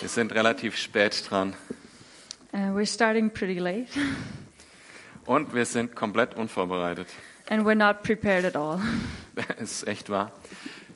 Wir 0.00 0.08
sind 0.08 0.32
relativ 0.32 0.76
spät 0.76 1.24
dran 1.30 1.54
Uh, 2.52 2.74
we're 2.74 2.84
starting 2.84 3.30
pretty 3.30 3.60
late, 3.60 3.86
und 5.24 5.54
wir 5.54 5.64
sind 5.64 5.94
komplett 5.94 6.34
unvorbereitet. 6.34 7.06
and 7.48 7.64
we're 7.64 7.76
not 7.76 8.02
prepared 8.02 8.44
at 8.44 8.56
all. 8.56 8.80
ist 9.60 9.86
echt 9.86 10.10
wahr. 10.10 10.32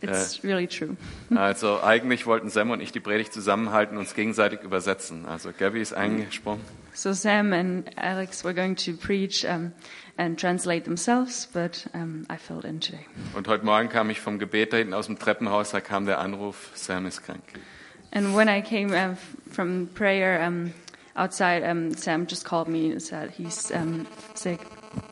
It's 0.00 0.42
really 0.42 0.66
true. 0.66 0.96
Also 1.36 1.80
eigentlich 1.80 2.26
wollten 2.26 2.50
Sam 2.50 2.70
und 2.70 2.80
ich 2.80 2.90
die 2.90 2.98
Predigt 2.98 3.32
zusammenhalten 3.32 3.96
und 3.96 4.02
uns 4.02 4.14
gegenseitig 4.14 4.62
übersetzen. 4.62 5.26
Also 5.26 5.50
Gabby 5.56 5.80
ist 5.80 5.92
eingesprungen. 5.92 6.60
So 6.92 7.12
Sam 7.12 7.52
and 7.52 7.96
Alex 7.96 8.42
were 8.42 8.52
going 8.52 8.74
to 8.74 8.94
preach 8.94 9.46
um, 9.46 9.70
and 10.16 10.38
translate 10.38 10.82
themselves, 10.82 11.46
but 11.46 11.88
um, 11.94 12.26
I 12.28 12.36
filled 12.36 12.64
in 12.64 12.80
today. 12.80 13.06
Und 13.34 13.46
heute 13.46 13.64
Morgen 13.64 13.88
kam 13.90 14.10
ich 14.10 14.20
vom 14.20 14.40
Gebet 14.40 14.72
da 14.72 14.78
hinten 14.78 14.92
aus 14.92 15.06
dem 15.06 15.20
Treppenhaus, 15.20 15.70
da 15.70 15.80
kam 15.80 16.04
der 16.04 16.18
Anruf, 16.18 16.70
Sam 16.74 17.06
ist 17.06 17.22
krank. 17.22 17.42
And 18.14 18.34
when 18.34 18.48
I 18.48 18.62
came 18.62 18.92
uh, 18.94 19.16
from 19.50 19.88
prayer 19.94 20.40
um, 20.42 20.72
outside, 21.16 21.64
um, 21.64 21.92
Sam 21.94 22.26
just 22.26 22.44
called 22.44 22.68
me 22.68 22.92
and 22.92 23.02
said 23.02 23.30
he's 23.30 23.70
um, 23.72 24.06
sick. 24.34 24.60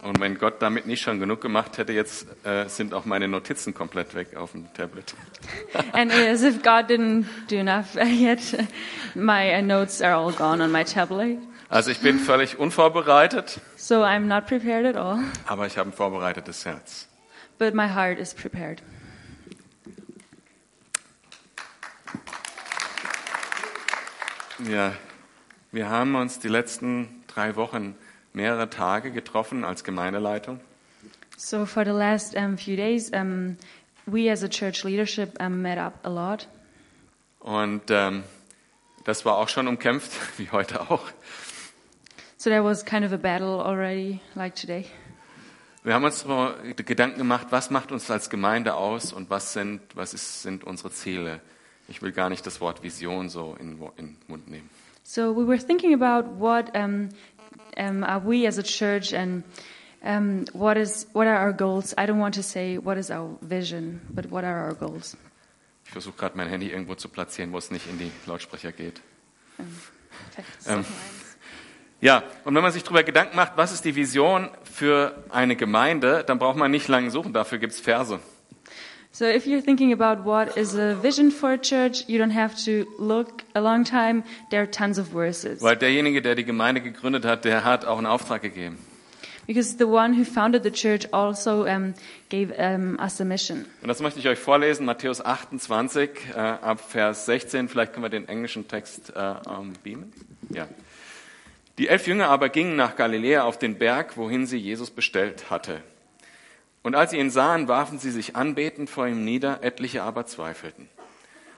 Und 0.04 0.20
wenn 0.20 0.38
Gott 0.38 0.62
damit 0.62 0.86
nicht 0.86 1.02
schon 1.02 1.18
genug 1.18 1.40
gemacht 1.40 1.76
hätte, 1.76 1.92
jetzt 1.92 2.26
äh, 2.44 2.68
sind 2.68 2.94
auch 2.94 3.04
meine 3.04 3.26
Notizen 3.26 3.74
komplett 3.74 4.14
weg 4.14 4.36
auf 4.36 4.52
dem 4.52 4.72
Tablet. 4.74 5.14
And 5.92 6.12
as 6.12 6.44
if 6.44 6.62
God 6.62 6.88
didn't 6.88 7.26
do 7.48 7.56
enough 7.56 7.94
yet, 7.96 8.40
my 9.16 9.58
uh, 9.58 9.60
notes 9.60 10.00
are 10.00 10.14
all 10.14 10.30
gone 10.32 10.62
on 10.62 10.70
my 10.70 10.84
tablet. 10.84 11.38
Also 11.68 11.90
ich 11.90 12.00
bin 12.00 12.20
völlig 12.20 12.58
unvorbereitet, 12.60 13.60
So 13.76 14.02
I'm 14.04 14.26
not 14.28 14.46
prepared 14.46 14.86
at 14.86 14.96
all, 14.96 15.18
aber 15.46 15.66
ich 15.66 15.76
habe 15.78 15.88
ein 15.90 15.92
vorbereitetes 15.92 16.64
Herz. 16.64 17.08
but 17.58 17.74
my 17.74 17.88
heart 17.88 18.18
is 18.20 18.32
prepared. 18.34 18.82
Ja, 24.68 24.92
wir 25.72 25.88
haben 25.88 26.14
uns 26.14 26.38
die 26.38 26.48
letzten 26.48 27.24
drei 27.26 27.56
Wochen 27.56 27.96
mehrere 28.32 28.70
Tage 28.70 29.10
getroffen 29.10 29.64
als 29.64 29.82
Gemeindeleitung. 29.82 30.60
So 31.36 31.66
for 31.66 31.84
the 31.84 31.90
last 31.90 32.36
um, 32.36 32.56
few 32.56 32.76
days, 32.76 33.10
um, 33.10 33.56
we 34.06 34.30
as 34.30 34.44
a 34.44 34.48
church 34.48 34.84
leadership 34.84 35.40
um, 35.40 35.62
met 35.62 35.78
up 35.78 35.94
a 36.04 36.08
lot. 36.08 36.46
Und 37.40 37.90
ähm, 37.90 38.22
das 39.04 39.24
war 39.24 39.36
auch 39.38 39.48
schon 39.48 39.66
umkämpft, 39.66 40.12
wie 40.38 40.50
heute 40.50 40.80
auch. 40.82 41.10
So 42.36 42.48
there 42.48 42.62
was 42.62 42.84
kind 42.84 43.04
of 43.04 43.12
a 43.12 43.16
battle 43.16 43.64
already, 43.64 44.20
like 44.36 44.54
today. 44.54 44.84
Wir 45.82 45.94
haben 45.94 46.04
uns 46.04 46.24
Gedanken 46.76 47.18
gemacht, 47.18 47.48
was 47.50 47.70
macht 47.70 47.90
uns 47.90 48.08
als 48.12 48.30
Gemeinde 48.30 48.74
aus 48.74 49.12
und 49.12 49.28
was 49.28 49.52
sind, 49.52 49.80
was 49.96 50.14
ist, 50.14 50.42
sind 50.42 50.62
unsere 50.62 50.92
Ziele. 50.92 51.40
Ich 51.92 52.00
will 52.00 52.12
gar 52.12 52.30
nicht 52.30 52.46
das 52.46 52.62
Wort 52.62 52.82
Vision 52.82 53.28
so 53.28 53.54
in, 53.60 53.78
in 53.96 54.06
den 54.06 54.16
Mund 54.26 54.48
nehmen. 54.48 54.70
So 55.02 55.36
we 55.36 55.46
were 55.46 55.58
thinking 55.58 55.92
about 55.92 56.40
what 56.40 56.74
um, 56.74 57.10
um, 57.76 58.02
are 58.02 58.22
we 58.24 58.48
as 58.48 58.58
a 58.58 58.62
church 58.62 59.12
and 59.12 59.44
um, 60.02 60.46
what 60.54 60.78
is 60.78 61.06
what 61.12 61.26
are 61.26 61.38
our 61.38 61.52
goals. 61.52 61.92
I 61.98 62.06
don't 62.06 62.18
want 62.18 62.34
to 62.36 62.42
say 62.42 62.78
what 62.78 62.96
is 62.96 63.10
our 63.10 63.36
vision, 63.42 64.00
but 64.08 64.30
what 64.30 64.42
are 64.42 64.68
our 64.68 64.74
goals. 64.74 65.18
Ich 65.84 65.90
versuche 65.90 66.16
gerade 66.16 66.34
mein 66.34 66.48
Handy 66.48 66.70
irgendwo 66.70 66.94
zu 66.94 67.10
platzieren, 67.10 67.52
wo 67.52 67.58
es 67.58 67.70
nicht 67.70 67.86
in 67.86 67.98
die 67.98 68.10
Lautsprecher 68.24 68.72
geht. 68.72 69.02
Ähm. 70.66 70.86
Ja, 72.00 72.22
und 72.44 72.54
wenn 72.54 72.62
man 72.62 72.72
sich 72.72 72.84
darüber 72.84 73.02
Gedanken 73.02 73.36
macht, 73.36 73.52
was 73.56 73.70
ist 73.70 73.84
die 73.84 73.94
Vision 73.94 74.48
für 74.64 75.22
eine 75.28 75.56
Gemeinde, 75.56 76.24
dann 76.26 76.38
braucht 76.38 76.56
man 76.56 76.70
nicht 76.70 76.88
lange 76.88 77.10
suchen, 77.10 77.34
dafür 77.34 77.58
gibt's 77.58 77.80
Verse. 77.80 78.18
So 79.14 79.26
if 79.26 79.46
you're 79.46 79.60
thinking 79.60 79.92
about 79.92 80.24
what 80.24 80.56
is 80.56 80.74
a 80.74 80.94
vision 80.94 81.30
for 81.30 81.52
a 81.52 81.58
church, 81.58 82.08
you 82.08 82.18
don't 82.18 82.30
have 82.30 82.56
to 82.64 82.86
look 82.98 83.44
a 83.54 83.60
long 83.60 83.84
time. 83.84 84.24
There 84.50 84.62
are 84.62 84.66
tons 84.66 84.98
of 84.98 85.08
verses. 85.08 85.60
Weil 85.60 85.76
derjenige, 85.76 86.22
der 86.22 86.34
die 86.34 86.44
Gemeinde 86.44 86.80
gegründet 86.80 87.26
hat, 87.26 87.44
der 87.44 87.62
hat 87.62 87.84
auch 87.84 87.98
einen 87.98 88.06
Auftrag 88.06 88.40
gegeben. 88.40 88.78
Because 89.46 89.76
the 89.76 89.84
one 89.84 90.14
who 90.14 90.24
founded 90.24 90.62
the 90.62 90.70
church 90.70 91.12
also 91.12 91.66
um, 91.66 91.92
gave 92.30 92.54
um, 92.56 92.98
us 92.98 93.20
a 93.20 93.24
mission. 93.24 93.66
Und 93.82 93.88
das 93.88 94.00
möchte 94.00 94.18
ich 94.18 94.28
euch 94.28 94.38
vorlesen, 94.38 94.86
Matthäus 94.86 95.22
28, 95.22 96.10
äh, 96.34 96.38
ab 96.38 96.80
Vers 96.80 97.26
16. 97.26 97.68
Vielleicht 97.68 97.92
können 97.92 98.04
wir 98.04 98.08
den 98.08 98.28
englischen 98.28 98.66
Text 98.66 99.12
äh, 99.14 99.20
ähm, 99.20 99.74
beamen. 99.82 100.10
Ja. 100.48 100.68
Die 101.76 101.88
elf 101.88 102.06
Jünger 102.06 102.28
aber 102.28 102.48
gingen 102.48 102.76
nach 102.76 102.96
Galiläa 102.96 103.42
auf 103.42 103.58
den 103.58 103.76
Berg, 103.76 104.16
wohin 104.16 104.46
sie 104.46 104.56
Jesus 104.56 104.90
bestellt 104.90 105.50
hatte. 105.50 105.82
Und 106.82 106.94
als 106.94 107.12
sie 107.12 107.18
ihn 107.18 107.30
sahen, 107.30 107.68
warfen 107.68 107.98
sie 107.98 108.10
sich 108.10 108.34
anbetend 108.34 108.90
vor 108.90 109.06
ihm 109.06 109.24
nieder, 109.24 109.62
etliche 109.62 110.02
aber 110.02 110.26
zweifelten. 110.26 110.88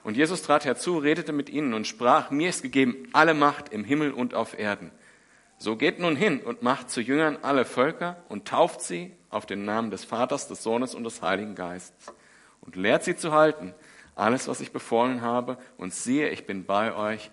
Und 0.03 0.17
Jesus 0.17 0.43
trat 0.43 0.67
herzu, 0.67 0.99
redete 0.99 1.33
mit 1.33 1.49
ihnen 1.49 1.73
und 1.73 1.87
sprach, 1.87 2.31
mir 2.31 2.51
ist 2.51 2.63
gegeben 2.63 3.09
alle 3.13 3.33
Macht 3.33 3.71
im 3.73 3.85
Himmel 3.85 4.13
und 4.13 4.35
auf 4.35 4.59
Erden. 4.59 4.91
So 5.57 5.77
geht 5.77 5.99
nun 5.99 6.15
hin 6.15 6.41
und 6.41 6.63
macht 6.63 6.91
zu 6.91 7.01
Jüngern 7.01 7.39
alle 7.41 7.65
Völker 7.65 8.23
und 8.29 8.47
tauft 8.47 8.83
sie 8.83 9.13
auf 9.31 9.47
den 9.47 9.65
Namen 9.65 9.91
des 9.91 10.05
Vaters, 10.05 10.47
des 10.47 10.63
Sohnes 10.63 10.95
und 10.95 11.05
des 11.05 11.23
Heiligen 11.23 11.55
Geistes 11.55 12.13
und 12.61 12.77
lehrt 12.77 13.05
sie 13.05 13.17
zu 13.17 13.33
halten, 13.33 13.75
alles, 14.15 14.49
was 14.49 14.61
ich 14.61 14.73
befohlen 14.73 15.23
habe. 15.23 15.59
Und 15.77 15.95
siehe, 15.95 16.29
ich 16.29 16.47
bin 16.47 16.65
bei 16.65 16.95
euch 16.95 17.31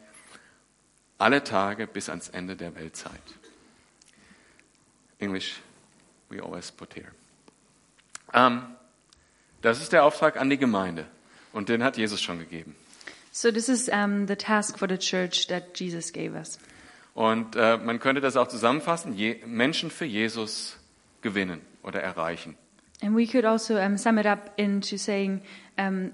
alle 1.17 1.43
Tage 1.43 1.87
bis 1.87 2.09
ans 2.09 2.29
Ende 2.29 2.55
der 2.55 2.75
Weltzeit. 2.75 3.13
English, 5.19 5.59
we 6.29 6.41
always 6.41 6.71
put 6.71 6.95
here. 6.95 7.11
Ähm, 8.33 8.63
das 9.61 9.81
ist 9.81 9.93
der 9.93 10.03
Auftrag 10.03 10.37
an 10.39 10.49
die 10.49 10.57
Gemeinde 10.57 11.05
und 11.53 11.69
den 11.69 11.83
hat 11.83 11.97
Jesus 11.97 12.21
schon 12.21 12.39
gegeben. 12.39 12.75
So 13.31 13.51
this 13.51 13.69
is 13.69 13.87
um, 13.87 14.27
the 14.27 14.35
task 14.35 14.77
for 14.77 14.89
the 14.89 14.97
church 14.97 15.47
that 15.47 15.79
Jesus 15.79 16.11
gave 16.11 16.35
us. 16.35 16.59
Und 17.13 17.55
äh, 17.55 17.77
man 17.77 17.99
könnte 17.99 18.21
das 18.21 18.35
auch 18.35 18.47
zusammenfassen, 18.47 19.13
je, 19.13 19.37
Menschen 19.45 19.91
für 19.91 20.05
Jesus 20.05 20.77
gewinnen 21.21 21.61
oder 21.83 22.01
erreichen. 22.01 22.55
And 23.01 23.15
we 23.15 23.25
could 23.25 23.45
also 23.45 23.77
um, 23.77 23.97
sum 23.97 24.17
it 24.17 24.25
up 24.25 24.51
into 24.57 24.97
saying, 24.97 25.41
um, 25.77 26.11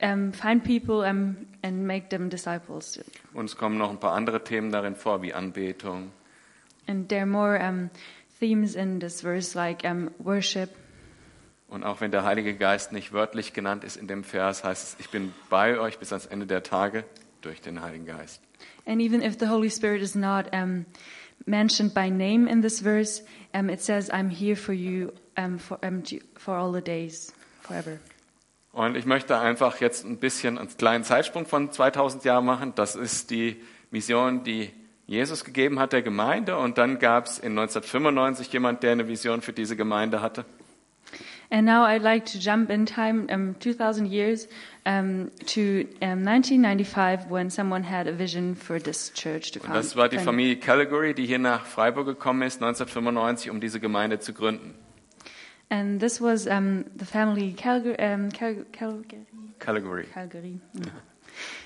um, 0.00 0.32
find 0.32 0.62
people 0.62 1.04
um, 1.08 1.46
and 1.62 1.86
make 1.86 2.08
them 2.08 2.30
disciples. 2.30 3.00
Und 3.34 3.46
es 3.46 3.56
kommen 3.56 3.78
noch 3.78 3.90
ein 3.90 3.98
paar 3.98 4.12
andere 4.12 4.44
Themen 4.44 4.70
darin 4.70 4.94
vor, 4.94 5.22
wie 5.22 5.34
Anbetung, 5.34 6.12
And 6.86 7.08
there 7.08 7.20
are 7.20 7.26
more 7.26 7.56
um, 7.56 7.90
themes 8.40 8.74
in 8.74 8.98
this 8.98 9.20
verse, 9.20 9.54
like 9.54 9.84
um, 9.84 10.10
worship. 10.18 10.70
Und 11.70 11.84
auch 11.84 12.00
wenn 12.00 12.10
der 12.10 12.24
Heilige 12.24 12.54
Geist 12.54 12.90
nicht 12.90 13.12
wörtlich 13.12 13.52
genannt 13.52 13.84
ist 13.84 13.96
in 13.96 14.08
dem 14.08 14.24
Vers, 14.24 14.64
heißt 14.64 14.84
es, 14.84 14.96
ich 14.98 15.10
bin 15.10 15.32
bei 15.48 15.78
euch 15.78 15.98
bis 15.98 16.12
ans 16.12 16.26
Ende 16.26 16.46
der 16.46 16.64
Tage 16.64 17.04
durch 17.42 17.60
den 17.60 17.80
Heiligen 17.80 18.06
Geist. 18.06 18.42
And 18.86 19.00
even 19.00 19.22
if 19.22 19.38
the 19.38 19.48
Holy 19.48 19.70
Spirit 19.70 20.02
is 20.02 20.16
not 20.16 20.52
um, 20.52 20.84
mentioned 21.46 21.94
by 21.94 22.10
name 22.10 22.50
in 22.50 22.60
this 22.60 22.80
verse, 22.80 23.22
um, 23.54 23.70
it 23.70 23.80
says, 23.80 24.10
I'm 24.10 24.28
here 24.28 24.56
for 24.56 24.74
you 24.74 25.12
um, 25.38 25.58
for, 25.58 25.78
for 26.36 26.56
all 26.56 26.72
the 26.72 26.82
days, 26.82 27.32
forever. 27.62 28.00
Und 28.72 28.96
ich 28.96 29.06
möchte 29.06 29.38
einfach 29.38 29.80
jetzt 29.80 30.04
ein 30.04 30.18
bisschen 30.18 30.58
einen 30.58 30.68
kleinen 30.76 31.04
Zeitsprung 31.04 31.46
von 31.46 31.70
2000 31.72 32.24
Jahren 32.24 32.44
machen. 32.44 32.72
Das 32.74 32.96
ist 32.96 33.30
die 33.30 33.60
Vision, 33.90 34.44
die 34.44 34.70
Jesus 35.06 35.44
gegeben 35.44 35.80
hat 35.80 35.92
der 35.92 36.02
Gemeinde. 36.02 36.56
Und 36.56 36.78
dann 36.78 37.00
gab 37.00 37.26
es 37.26 37.38
in 37.38 37.58
1995 37.58 38.52
jemand, 38.52 38.82
der 38.84 38.92
eine 38.92 39.08
Vision 39.08 39.40
für 39.40 39.52
diese 39.52 39.74
Gemeinde 39.74 40.20
hatte. 40.20 40.44
And 41.52 41.66
now 41.66 41.84
I'd 41.84 42.02
like 42.02 42.26
to 42.26 42.38
jump 42.38 42.70
in 42.70 42.86
time 42.86 43.26
um, 43.28 43.56
2,000 43.58 44.06
years 44.06 44.46
um, 44.86 45.32
to 45.46 45.84
um, 46.00 46.24
1995 46.24 47.28
when 47.28 47.50
someone 47.50 47.82
had 47.82 48.06
a 48.06 48.12
vision 48.12 48.54
for 48.54 48.78
this 48.78 49.10
church 49.10 49.50
to 49.52 49.58
Und 49.58 49.66
found. 49.66 49.76
das 49.76 49.96
war 49.96 50.08
die 50.08 50.18
Familie 50.18 50.56
Calgary, 50.56 51.12
die 51.12 51.26
hier 51.26 51.40
nach 51.40 51.66
Freiburg 51.66 52.06
gekommen 52.06 52.42
ist, 52.42 52.62
1995, 52.62 53.50
um 53.50 53.60
diese 53.60 53.80
Gemeinde 53.80 54.20
zu 54.20 54.32
gründen. 54.32 54.74
And 55.70 56.00
this 56.00 56.20
was 56.20 56.44
the 56.44 57.04
family 57.04 57.52
Calgary, 57.52 57.96
um, 57.98 58.30
Cal- 58.30 58.64
Calgary, 58.72 59.26
Calgary, 59.58 60.04
Calgary 60.12 60.60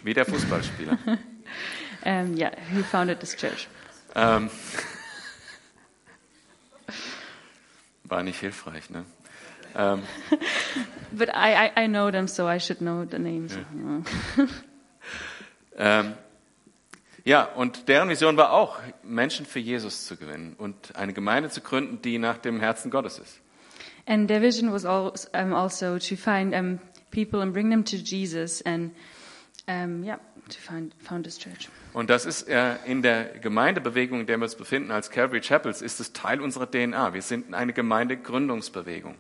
wie 0.02 0.14
der 0.14 0.26
Fußballspieler. 0.26 0.98
um, 2.04 2.36
yeah, 2.36 2.52
who 2.72 2.82
founded 2.82 3.20
this 3.20 3.34
church. 3.34 3.68
Ähm, 4.14 4.50
war 8.04 8.22
nicht 8.22 8.40
hilfreich, 8.40 8.90
ne? 8.90 9.04
Ähm, 9.74 10.02
But 11.16 11.28
I, 11.28 11.68
I, 11.68 11.84
I 11.84 11.86
know 11.86 12.10
them, 12.10 12.26
so 12.26 12.48
I 12.48 12.58
should 12.58 12.78
know 12.78 13.04
the 13.04 13.18
names. 13.18 13.56
ähm, 15.76 16.14
ja, 17.24 17.44
und 17.44 17.88
deren 17.88 18.08
Vision 18.08 18.36
war 18.36 18.52
auch, 18.52 18.78
Menschen 19.02 19.46
für 19.46 19.60
Jesus 19.60 20.06
zu 20.06 20.16
gewinnen 20.16 20.56
und 20.58 20.96
eine 20.96 21.12
Gemeinde 21.12 21.50
zu 21.50 21.60
gründen, 21.60 22.02
die 22.02 22.18
nach 22.18 22.38
dem 22.38 22.60
Herzen 22.60 22.90
Gottes 22.90 23.18
ist. 23.18 23.40
And 24.06 24.28
their 24.28 24.42
vision 24.42 24.72
was 24.72 24.84
also, 24.84 25.28
um, 25.32 25.54
also 25.54 25.98
to 25.98 26.16
find 26.16 26.54
um, 26.54 26.78
people 27.10 27.40
and 27.40 27.54
bring 27.54 27.70
them 27.70 27.84
to 27.84 27.96
Jesus 27.96 28.60
and, 28.62 28.90
um, 29.66 30.04
yeah, 30.04 30.18
to 30.48 30.58
find, 30.58 30.92
found 30.98 31.24
this 31.24 31.38
church. 31.38 31.70
Und 31.94 32.10
das 32.10 32.26
ist 32.26 32.48
äh, 32.48 32.74
in 32.84 33.02
der 33.02 33.38
Gemeindebewegung, 33.38 34.20
in 34.20 34.26
der 34.26 34.36
wir 34.36 34.44
uns 34.44 34.56
befinden 34.56 34.90
als 34.90 35.10
Calvary 35.10 35.40
Chapels, 35.40 35.80
ist 35.80 36.00
es 36.00 36.12
Teil 36.12 36.40
unserer 36.40 36.70
DNA. 36.70 37.14
Wir 37.14 37.22
sind 37.22 37.54
eine 37.54 37.72
Gemeindegründungsbewegung. 37.72 39.14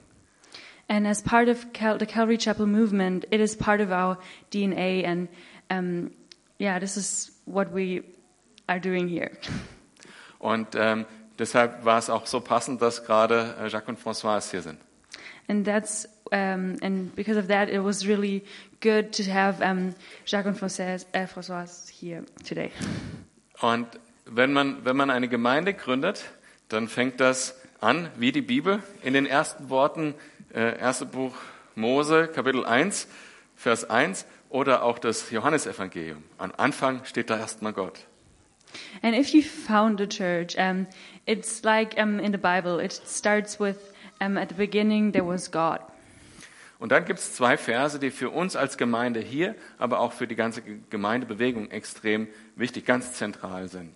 And 0.88 1.06
as 1.06 1.22
part 1.22 1.48
of 1.48 1.72
Cal- 1.72 1.98
the 1.98 2.06
Calvary 2.06 2.36
Chapel 2.36 2.66
movement, 2.66 3.24
it 3.30 3.40
is 3.40 3.56
part 3.56 3.80
of 3.80 3.90
our 3.90 4.18
DNA. 4.50 5.04
And 5.04 5.28
um, 5.70 6.10
yeah, 6.58 6.78
this 6.78 6.96
is 6.96 7.30
what 7.46 7.72
we 7.72 8.02
are 8.68 8.78
doing 8.78 9.08
here. 9.08 9.30
Und 10.38 10.74
ähm, 10.74 11.06
deshalb 11.38 11.86
war 11.86 11.98
es 11.98 12.10
auch 12.10 12.26
so 12.26 12.38
passend, 12.40 12.82
dass 12.82 13.04
gerade 13.04 13.56
äh, 13.58 13.68
Jacques 13.68 13.88
und 13.88 13.98
François 13.98 14.42
hier 14.50 14.60
sind. 14.60 14.78
And 15.48 15.64
that's 15.64 16.06
um, 16.32 16.76
and 16.82 17.14
because 17.14 17.38
of 17.38 17.48
that, 17.48 17.70
it 17.70 17.82
was 17.82 18.06
really 18.06 18.44
good 18.80 19.12
to 19.12 19.22
have 19.24 19.62
um, 19.62 19.94
Jacques 20.26 20.46
and 20.46 20.56
François, 20.56 21.04
uh, 21.14 21.26
François 21.26 21.66
here 21.90 22.24
today. 22.46 22.70
Und 23.60 23.86
wenn 24.26 24.52
man, 24.52 24.84
wenn 24.84 24.96
man 24.96 25.10
eine 25.10 25.28
Gemeinde 25.28 25.74
gründet, 25.74 26.24
dann 26.68 26.88
fängt 26.88 27.20
das 27.20 27.54
an, 27.80 28.08
wie 28.16 28.32
die 28.32 28.42
Bibel, 28.42 28.82
in 29.02 29.14
den 29.14 29.26
ersten 29.26 29.70
Worten, 29.70 30.14
äh, 30.54 30.78
erste 30.78 31.06
Buch 31.06 31.34
Mose, 31.74 32.28
Kapitel 32.28 32.64
1, 32.64 33.08
Vers 33.56 33.88
1 33.88 34.26
oder 34.48 34.82
auch 34.82 34.98
das 34.98 35.30
Johannesevangelium. 35.30 36.22
Am 36.38 36.52
Anfang 36.56 37.04
steht 37.04 37.30
da 37.30 37.38
erstmal 37.38 37.72
Gott. 37.72 38.06
And 39.02 39.16
if 39.16 39.28
you 39.28 39.42
found 39.42 40.00
a 40.00 40.06
church, 40.06 40.56
um, 40.56 40.86
it's 41.26 41.62
like 41.62 41.96
um, 41.96 42.18
in 42.18 42.32
the 42.32 42.38
Bible. 42.38 42.82
It 42.82 42.92
starts 42.92 43.60
with 43.60 43.76
um, 44.20 44.36
at 44.36 44.48
the 44.48 44.54
beginning 44.54 45.12
there 45.12 45.26
was 45.26 45.50
God. 45.50 45.80
Und 46.80 46.90
dann 46.90 47.04
gibt 47.04 47.20
es 47.20 47.34
zwei 47.34 47.56
Verse, 47.56 47.98
die 47.98 48.10
für 48.10 48.30
uns 48.30 48.56
als 48.56 48.76
Gemeinde 48.76 49.20
hier, 49.20 49.54
aber 49.78 50.00
auch 50.00 50.12
für 50.12 50.26
die 50.26 50.34
ganze 50.34 50.60
Gemeindebewegung 50.90 51.70
extrem 51.70 52.26
wichtig, 52.56 52.84
ganz 52.84 53.12
zentral 53.12 53.68
sind. 53.68 53.92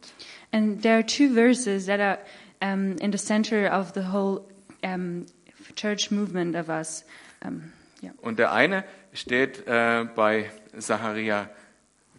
And 0.53 0.81
there 0.81 0.95
are 0.95 1.05
two 1.05 1.35
verses 1.35 1.87
that 1.87 2.01
are 2.01 2.19
um, 2.63 2.97
in 2.99 3.13
the 3.13 3.19
center 3.19 3.71
of 3.73 3.93
the 3.95 4.13
whole 4.13 4.43
um, 4.85 5.27
church 5.75 6.11
movement 6.11 6.57
of 6.57 6.69
us. 6.69 7.05
Um, 7.45 7.73
yeah. 8.03 8.13
Und 8.21 8.39
der 8.39 8.53
eine 8.53 8.85
steht 9.13 9.67
äh, 9.67 10.07
bei 10.15 10.51
Zacharia 10.79 11.49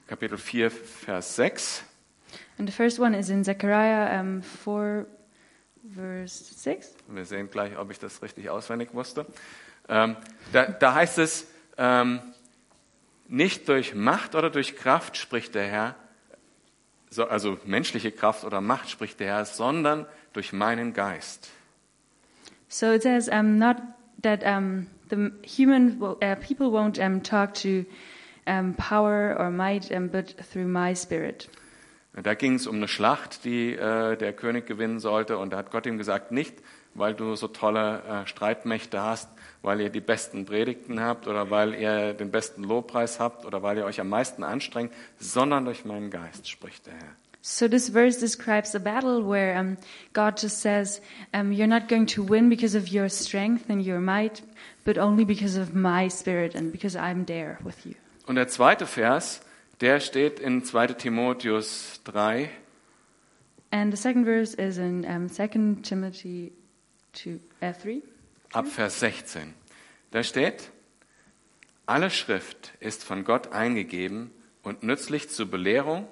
Kapitel 0.08 0.38
4, 0.38 0.72
Vers 0.72 1.36
6. 1.36 1.84
And 2.58 2.68
the 2.68 2.76
first 2.76 3.00
one 3.00 3.18
is 3.18 3.30
in 3.30 3.44
Zechariah 3.44 4.20
um, 4.20 4.42
4, 4.42 5.06
verse 5.96 6.54
6. 6.54 6.96
Wir 7.08 7.26
sehen 7.26 7.50
gleich, 7.50 7.78
ob 7.78 7.92
ich 7.92 8.00
das 8.00 8.22
richtig 8.22 8.50
auswendig 8.50 8.94
wusste. 8.94 9.26
Ähm, 9.88 10.18
da, 10.52 10.66
da 10.66 10.94
heißt 10.94 11.18
es, 11.20 11.48
ähm, 11.78 12.20
nicht 13.28 13.68
durch 13.70 13.96
Macht 13.96 14.36
oder 14.36 14.50
durch 14.50 14.76
Kraft 14.76 15.18
spricht 15.18 15.56
der 15.56 15.68
Herr, 15.68 15.96
so, 17.10 17.28
also 17.28 17.58
menschliche 17.66 18.12
Kraft 18.12 18.44
oder 18.44 18.62
Macht 18.62 18.90
spricht 18.90 19.20
der 19.20 19.28
Herr, 19.28 19.46
sondern 19.46 20.06
durch 20.34 20.54
meinen 20.54 20.94
Geist. 20.94 21.50
So 22.70 22.94
it 22.94 23.04
says 23.04 23.28
um, 23.30 23.58
not 23.58 23.82
that 24.22 24.46
um, 24.46 24.88
the 25.10 25.32
human 25.44 26.02
uh, 26.02 26.36
people 26.36 26.72
won't 26.72 27.00
um, 27.00 27.22
talk 27.22 27.54
to 27.56 27.86
power 28.78 29.36
or 29.38 29.52
might, 29.52 29.90
but 30.12 30.36
through 30.52 30.68
my 30.68 30.94
spirit. 30.94 31.50
Da 32.14 32.34
ging 32.34 32.56
es 32.56 32.68
um 32.68 32.78
eine 32.78 32.88
Schlacht, 32.88 33.46
die 33.46 33.74
äh, 33.74 34.18
der 34.18 34.34
König 34.34 34.66
gewinnen 34.66 35.00
sollte. 35.00 35.38
Und 35.38 35.52
da 35.52 35.58
hat 35.58 35.72
Gott 35.72 35.86
ihm 35.86 35.98
gesagt, 35.98 36.32
nicht, 36.32 36.56
weil 36.96 37.14
du 37.14 37.36
so 37.36 37.48
tolle 37.48 38.02
äh, 38.04 38.28
Streitmächte 38.28 39.02
hast, 39.02 39.30
weil 39.62 39.80
ihr 39.80 39.90
die 39.90 40.02
besten 40.02 40.46
Predigten 40.46 41.00
habt 41.00 41.28
oder 41.28 41.50
weil 41.50 41.76
ihr 41.76 42.14
den 42.14 42.32
besten 42.32 42.64
Lobpreis 42.64 43.20
habt 43.20 43.46
oder 43.46 43.62
weil 43.62 43.78
ihr 43.78 43.86
euch 43.86 44.02
am 44.02 44.10
meisten 44.10 44.44
anstrengt, 44.44 44.92
sondern 45.20 45.66
durch 45.66 45.86
meinen 45.86 46.10
Geist, 46.10 46.50
spricht 46.50 46.88
der 46.88 46.94
Herr. 46.94 47.16
So 47.42 47.68
this 47.68 47.90
verse 47.90 48.18
describes 48.18 48.76
a 48.76 48.80
battle 48.80 49.24
where 49.24 49.58
um, 49.58 49.78
God 50.14 50.38
just 50.38 50.60
says, 50.60 51.02
um, 51.34 51.54
"You're 51.54 51.68
not 51.68 51.88
going 51.88 52.06
to 52.08 52.24
win 52.24 52.50
because 52.50 52.76
of 52.76 52.90
your 52.90 53.10
strength 53.10 53.70
and 53.70 53.82
your 53.82 54.02
might, 54.02 54.42
but 54.84 54.98
only 54.98 55.24
because 55.24 55.56
of 55.56 55.74
my 55.74 56.10
spirit 56.10 56.54
and 56.54 56.72
because 56.72 56.96
I'm 56.96 57.26
there 57.26 57.58
with 57.64 57.86
you." 57.86 57.96
Und 58.28 58.36
der 58.36 58.48
zweite 58.48 58.86
Vers, 58.86 59.42
der 59.80 60.00
steht 60.02 60.40
in 60.40 60.64
2 60.64 60.98
Timotheus 60.98 62.02
3, 62.04 62.50
And 63.72 63.92
the 63.92 63.98
second 63.98 64.26
verse 64.26 64.56
is 64.56 64.78
in 64.78 65.06
um, 65.06 65.30
2 65.30 65.82
Timothy 65.84 66.52
2, 67.14 67.40
uh, 67.62 67.72
3. 67.72 68.02
ab 68.54 68.68
Vers 68.68 69.00
16. 69.00 69.54
Da 70.12 70.24
steht, 70.24 70.72
alle 71.86 72.10
Schrift 72.10 72.74
ist 72.80 73.04
von 73.04 73.24
Gott 73.24 73.52
eingegeben 73.52 74.32
und 74.64 74.84
nützlich 74.84 75.30
zur 75.30 75.46
Belehrung, 75.46 76.08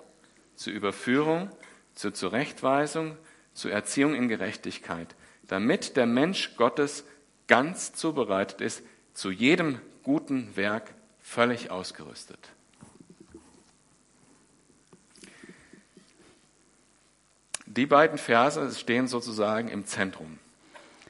zur 0.58 0.74
Überführung, 0.74 1.50
zur 1.96 2.14
Zurechtweisung, 2.14 3.16
zur 3.54 3.72
Erziehung 3.72 4.14
in 4.14 4.28
Gerechtigkeit, 4.28 5.16
damit 5.48 5.96
der 5.96 6.06
Mensch 6.06 6.56
Gottes 6.58 7.06
ganz 7.48 7.94
zubereitet 7.94 8.60
ist, 8.60 8.84
zu 9.14 9.32
jedem 9.32 9.80
guten 10.04 10.56
Werk 10.58 10.94
völlig 11.22 11.72
ausgerüstet. 11.72 12.40
Die 17.66 17.86
beiden 17.86 18.18
Verse 18.18 18.74
stehen 18.76 19.08
sozusagen 19.08 19.70
im 19.70 19.86
Zentrum. 19.86 20.40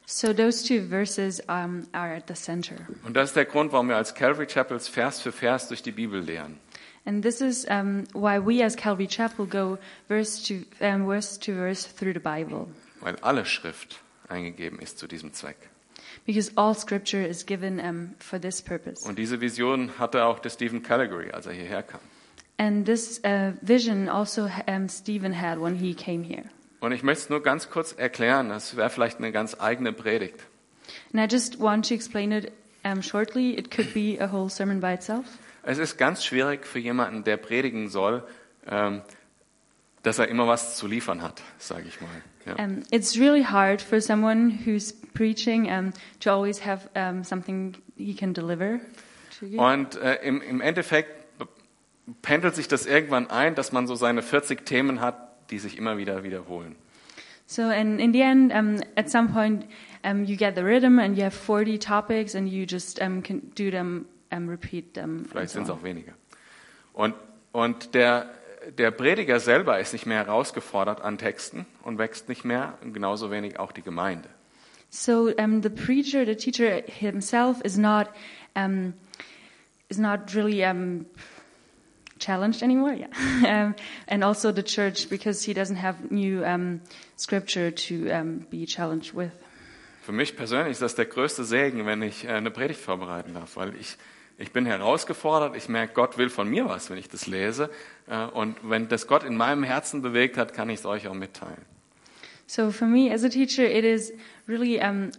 So 0.06 0.34
those 0.34 0.66
two 0.66 0.88
verses 0.88 1.42
um, 1.50 1.86
are 1.92 2.16
at 2.16 2.28
the 2.28 2.34
center. 2.34 2.76
Und 3.04 3.16
das 3.16 3.32
ist 3.32 3.36
der 3.36 3.46
Grund, 3.46 3.74
warum 3.74 3.90
wir 3.90 3.98
als 3.98 4.16
Calvary 4.16 4.48
Chapels 4.48 4.88
Vers 4.88 5.22
für 5.22 5.34
Vers 5.34 5.68
durch 5.68 5.84
die 5.84 5.92
Bibel 5.92 6.22
lehren. 6.22 6.58
And 7.08 7.24
this 7.24 7.40
is 7.40 7.66
um, 7.70 8.06
why 8.12 8.38
we 8.38 8.62
as 8.62 8.76
Calvary 8.76 9.08
Chapel 9.08 9.46
go 9.46 9.78
verse 10.10 10.44
to, 10.44 10.66
um, 10.82 11.06
verse 11.06 11.38
to 11.38 11.54
verse 11.54 11.86
through 11.86 12.12
the 12.12 12.20
Bible. 12.20 12.68
weil 13.00 13.16
alle 13.22 13.46
Schrift 13.46 14.02
eingegeben 14.28 14.80
ist 14.80 15.00
zu 15.00 15.08
diesem 15.08 15.32
Zweck. 15.32 15.56
Because 16.26 16.52
all 16.58 16.76
scripture 16.76 17.26
is 17.26 17.46
given 17.46 17.80
um, 17.80 18.16
for 18.20 18.42
this 18.42 18.62
purpose. 18.62 19.08
Und 19.08 19.18
diese 19.18 19.40
Vision 19.40 19.98
hatte 19.98 20.26
auch 20.26 20.40
der 20.40 20.50
Stephen 20.50 20.84
Calgary, 20.84 21.32
als 21.32 21.46
er 21.46 21.54
hierher 21.54 21.82
kam. 21.82 22.02
And 22.58 22.86
this 22.86 23.22
uh, 23.24 23.54
vision 23.62 24.10
also 24.10 24.50
um, 24.68 24.90
Stephen 24.90 25.32
had 25.32 25.62
when 25.62 25.76
he 25.76 25.94
came 25.94 26.24
here. 26.24 26.50
Und 26.82 26.92
ich 26.92 27.04
möchte 27.04 27.24
es 27.24 27.30
nur 27.30 27.42
ganz 27.42 27.70
kurz 27.70 27.94
erklären, 27.94 28.50
das 28.50 28.76
wäre 28.76 28.90
vielleicht 28.90 29.20
eine 29.20 29.32
ganz 29.32 29.56
eigene 29.58 29.94
Predigt. 29.94 30.44
And 31.14 31.22
I 31.22 31.34
just 31.34 31.58
want 31.58 31.88
to 31.88 31.94
explain 31.94 32.34
it 32.34 32.52
um, 32.84 33.02
shortly. 33.02 33.58
It 33.58 33.72
could 33.72 33.94
be 33.94 34.18
a 34.20 34.30
whole 34.30 34.50
sermon 34.50 34.82
by 34.82 34.94
itself. 34.94 35.26
Es 35.64 35.78
ist 35.78 35.98
ganz 35.98 36.24
schwierig 36.24 36.66
für 36.66 36.80
jemanden, 36.80 37.24
der 37.24 37.38
predigen 37.38 37.90
soll, 37.90 38.24
ähm, 38.68 39.02
dass 40.04 40.20
er 40.20 40.28
immer 40.28 40.48
was 40.48 40.78
zu 40.78 40.88
liefern 40.88 41.22
hat, 41.22 41.42
sage 41.58 41.86
ich 41.88 42.00
mal. 42.02 42.10
Ja. 42.46 42.64
Um, 42.64 42.84
it's 42.92 43.20
really 43.20 43.44
hard 43.44 43.82
for 43.82 44.00
someone 44.00 44.60
who's 44.66 44.94
preaching 45.14 45.70
um, 45.70 45.92
to 46.22 46.32
always 46.32 46.66
have 46.66 46.90
um, 46.96 47.24
something 47.24 47.76
he 47.98 48.14
can 48.14 48.34
deliver 48.34 48.80
to 49.40 49.46
you. 49.46 49.62
Und 49.62 49.98
äh, 49.98 50.16
im, 50.24 50.42
im 50.42 50.62
Endeffekt 50.62 51.10
pendelt 52.22 52.56
sich 52.56 52.68
das 52.68 52.86
irgendwann 52.86 53.30
ein, 53.30 53.56
dass 53.56 53.72
man 53.72 53.88
so 53.88 53.96
seine 53.96 54.22
40 54.22 54.66
Themen 54.66 55.02
hat, 55.02 55.50
die 55.52 55.60
sich 55.60 55.78
immer 55.78 55.98
wieder 55.98 56.24
wiederholen. 56.24 56.76
So, 57.46 57.64
and 57.64 58.00
in 58.02 58.12
the 58.12 58.22
end, 58.22 58.52
um, 58.54 58.82
at 58.96 59.10
some 59.10 59.30
point, 59.30 59.66
um, 60.04 60.26
you 60.26 60.36
get 60.36 60.56
the 60.56 60.64
rhythm 60.64 61.00
and 61.00 61.18
you 61.18 61.24
have 61.24 61.34
40 61.34 61.78
topics 61.80 62.36
and 62.36 62.50
you 62.50 62.66
just 62.66 63.02
um, 63.02 63.24
can 63.24 63.52
do 63.56 63.72
them, 63.72 64.06
um, 64.32 64.50
repeat 64.50 64.94
them. 64.94 65.26
Vielleicht 65.30 65.50
so 65.50 65.56
sind 65.56 65.64
es 65.64 65.70
auch 65.70 65.84
weniger. 65.84 66.14
Und, 66.94 67.16
und 67.52 67.94
der, 67.94 68.30
der 68.78 68.92
Prediger 68.92 69.40
selber 69.40 69.80
ist 69.80 69.94
nicht 69.94 70.06
mehr 70.06 70.18
herausgefordert 70.18 71.02
an 71.02 71.18
Texten 71.18 71.66
und 71.84 71.98
wächst 71.98 72.30
nicht 72.30 72.46
mehr, 72.46 72.78
genauso 72.82 73.32
wenig 73.32 73.60
auch 73.60 73.72
die 73.72 73.84
Gemeinde. 73.84 74.30
So 74.90 75.30
um, 75.38 75.62
the 75.62 75.70
preacher, 75.70 76.26
the 76.26 76.36
teacher 76.36 76.82
himself, 76.88 77.62
is 77.64 77.78
not 77.78 78.08
um, 78.56 78.94
is 79.90 79.98
not 79.98 80.34
really 80.34 80.64
um, 80.64 81.06
challenged 82.20 82.64
anymore. 82.64 82.94
Yeah, 82.94 83.08
um, 83.66 83.76
and 84.08 84.24
also 84.24 84.52
the 84.52 84.64
church 84.64 85.10
because 85.10 85.44
he 85.44 85.54
doesn't 85.54 85.76
have 85.76 86.10
new 86.10 86.44
um, 86.46 86.82
scripture 87.18 87.70
to 87.72 88.10
um, 88.12 88.48
be 88.50 88.66
challenged 88.66 89.14
with. 89.14 89.32
Für 90.04 90.14
mich 90.14 90.38
persönlich 90.38 90.72
ist 90.72 90.82
das 90.82 90.96
der 90.96 91.06
größte 91.06 91.44
Segen, 91.44 91.86
wenn 91.86 92.02
ich 92.02 92.24
äh, 92.24 92.30
eine 92.30 92.50
Predigt 92.50 92.80
vorbereiten 92.80 93.34
darf, 93.34 93.58
weil 93.58 93.76
ich, 93.76 93.98
ich 94.38 94.52
bin 94.52 94.66
herausgefordert, 94.66 95.56
ich 95.56 95.68
merke, 95.68 95.94
Gott 95.94 96.18
will 96.18 96.30
von 96.30 96.48
mir 96.48 96.68
was, 96.70 96.90
wenn 96.90 96.98
ich 96.98 97.10
das 97.10 97.28
lese. 97.28 97.70
Äh, 98.08 98.26
Und 98.26 98.58
wenn 98.64 98.88
das 98.88 99.08
Gott 99.08 99.24
in 99.24 99.36
meinem 99.36 99.64
Herzen 99.64 100.02
bewegt 100.02 100.38
hat, 100.38 100.54
kann 100.54 100.70
ich 100.70 100.80
es 100.80 100.86
euch 100.86 101.08
auch 101.08 101.14
mitteilen. 101.14 101.66
So 102.46 102.72
for 102.72 102.88
me 102.88 103.12
as 103.12 103.24
a 103.24 103.30
teacher, 103.30 103.70
it 103.70 103.84
is 103.84 104.14
really 104.48 104.80
um, 104.80 105.12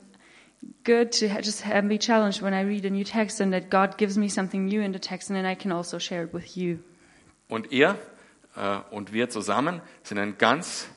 good 0.84 1.10
to 1.18 1.26
just 1.26 1.62
be 1.88 1.98
challenged 1.98 2.42
when 2.42 2.54
I 2.54 2.62
read 2.62 2.86
a 2.86 2.90
new 2.90 3.04
text 3.04 3.40
and 3.40 3.52
that 3.52 3.70
God 3.70 3.98
gives 3.98 4.16
me 4.16 4.30
something 4.30 4.64
new 4.64 4.80
in 4.80 4.92
the 4.94 4.98
text, 4.98 5.30
and 5.30 5.36
then 5.36 5.44
I 5.44 5.54
can 5.54 5.70
also 5.70 5.98
share 5.98 6.24
it 6.24 6.32
with 6.32 6.56
you. 6.56 6.78
Und 7.48 7.70
ihr 7.70 7.96
äh, 8.56 8.78
und 8.90 9.12
wir 9.12 9.28
zusammen 9.28 9.82
sind 10.02 10.16
dann 10.16 10.38
ganz 10.38 10.88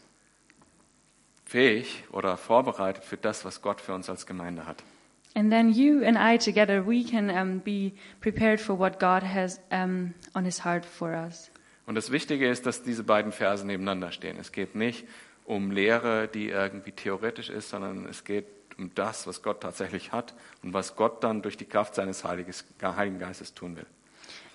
fähig 1.46 2.06
oder 2.12 2.38
vorbereitet 2.38 3.04
für 3.04 3.18
das, 3.18 3.44
was 3.44 3.62
Gott 3.62 3.82
für 3.82 3.94
uns 3.94 4.10
als 4.10 4.26
Gemeinde 4.26 4.66
hat. 4.66 4.84
And 5.34 5.50
then 5.50 5.72
you 5.72 6.04
and 6.04 6.18
I 6.18 6.38
together, 6.38 6.86
we 6.86 7.04
can 7.04 7.30
um, 7.30 7.60
be 7.60 7.94
prepared 8.20 8.60
for 8.60 8.78
what 8.78 9.00
God 9.00 9.24
has 9.24 9.62
um, 9.72 10.14
on 10.36 10.44
His 10.46 10.66
heart 10.66 10.86
for 10.86 11.14
us. 11.14 11.50
Und 11.86 11.96
das 11.96 12.12
Wichtige 12.12 12.50
ist, 12.50 12.66
dass 12.66 12.84
diese 12.84 13.04
beiden 13.04 13.32
Verse 13.32 13.66
nebeneinander 13.66 14.12
stehen. 14.12 14.38
Es 14.38 14.52
geht 14.52 14.76
nicht 14.76 15.06
um 15.46 15.72
Lehre, 15.72 16.28
die 16.28 16.50
irgendwie 16.50 16.92
theoretisch 16.92 17.50
ist, 17.50 17.70
sondern 17.70 18.06
es 18.06 18.24
geht 18.24 18.46
um 18.78 18.92
das, 18.96 19.28
was 19.28 19.42
Gott 19.42 19.62
tatsächlich 19.62 20.12
hat 20.12 20.34
und 20.64 20.74
was 20.74 20.96
Gott 20.96 21.24
dann 21.24 21.42
durch 21.42 21.58
die 21.58 21.66
Kraft 21.66 21.96
seines 21.96 22.24
Heiliges, 22.24 22.66
Heiligen 22.82 23.20
Geistes 23.20 23.54
tun 23.54 23.76
will. 23.76 23.86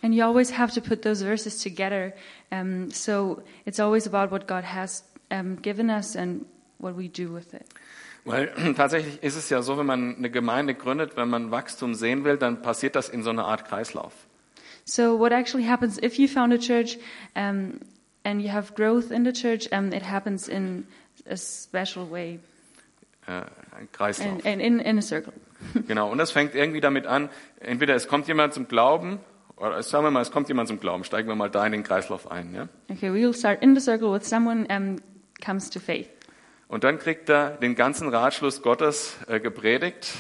And 0.02 0.14
you 0.14 0.24
always 0.24 0.56
have 0.56 0.72
to 0.74 0.80
put 0.80 1.02
those 1.02 1.24
verses 1.24 1.58
together. 1.62 2.12
Um, 2.50 2.90
so 2.90 3.42
it's 3.64 3.80
always 3.80 4.06
about 4.06 4.30
what 4.30 4.46
God 4.46 4.64
has 4.64 5.04
um, 5.30 5.60
given 5.62 5.90
us 5.90 6.16
and 6.16 6.44
what 6.78 6.96
we 6.96 7.08
do 7.08 7.32
with 7.32 7.54
it. 7.54 7.66
Weil 8.26 8.52
tatsächlich 8.76 9.22
ist 9.22 9.36
es 9.36 9.48
ja 9.50 9.62
so, 9.62 9.78
wenn 9.78 9.86
man 9.86 10.16
eine 10.16 10.30
Gemeinde 10.30 10.74
gründet, 10.74 11.16
wenn 11.16 11.28
man 11.30 11.50
Wachstum 11.50 11.94
sehen 11.94 12.24
will, 12.24 12.36
dann 12.36 12.60
passiert 12.60 12.96
das 12.96 13.08
in 13.08 13.22
so 13.22 13.30
einer 13.30 13.46
Art 13.46 13.66
Kreislauf. 13.66 14.12
So 14.84 15.18
what 15.18 15.32
actually 15.32 15.66
happens 15.66 15.98
if 16.02 16.16
you 16.18 16.28
found 16.28 16.52
a 16.52 16.58
church 16.58 16.98
um, 17.34 17.80
and 18.24 18.40
you 18.42 18.52
have 18.52 18.74
growth 18.74 19.10
in 19.10 19.24
the 19.24 19.32
church, 19.32 19.68
um, 19.72 19.92
it 19.92 20.02
happens 20.08 20.48
in 20.48 20.86
a 21.28 21.36
special 21.36 22.10
way 22.10 22.38
Äh, 23.26 23.42
ein 23.76 23.88
Kreislauf. 23.90 24.28
and, 24.28 24.46
and 24.46 24.62
in, 24.62 24.78
in 24.78 24.98
a 24.98 25.02
circle. 25.02 25.32
Genau. 25.88 26.10
Und 26.12 26.18
das 26.18 26.30
fängt 26.30 26.54
irgendwie 26.54 26.80
damit 26.80 27.06
an, 27.06 27.28
entweder 27.58 27.94
es 27.96 28.06
kommt 28.06 28.28
jemand 28.28 28.54
zum 28.54 28.68
Glauben, 28.68 29.18
oder 29.56 29.82
sagen 29.82 30.04
wir 30.04 30.10
mal, 30.12 30.20
es 30.20 30.30
kommt 30.30 30.48
jemand 30.48 30.68
zum 30.68 30.78
Glauben. 30.78 31.02
Steigen 31.02 31.26
wir 31.28 31.34
mal 31.34 31.50
da 31.50 31.64
in 31.66 31.72
den 31.72 31.82
Kreislauf 31.82 32.30
ein. 32.30 32.54
Ja? 32.54 32.68
Okay, 32.90 33.08
we'll 33.10 33.34
start 33.34 33.62
in 33.62 33.74
the 33.74 33.80
circle 33.80 34.12
with 34.12 34.24
someone 34.28 34.66
um, 34.68 34.96
comes 35.44 35.68
to 35.70 35.80
faith. 35.80 36.08
Und 36.68 36.84
dann 36.84 36.98
kriegt 36.98 37.28
er 37.28 37.50
den 37.50 37.74
ganzen 37.74 38.08
Ratschluss 38.08 38.62
Gottes 38.62 39.16
äh, 39.28 39.40
gepredigt 39.40 40.12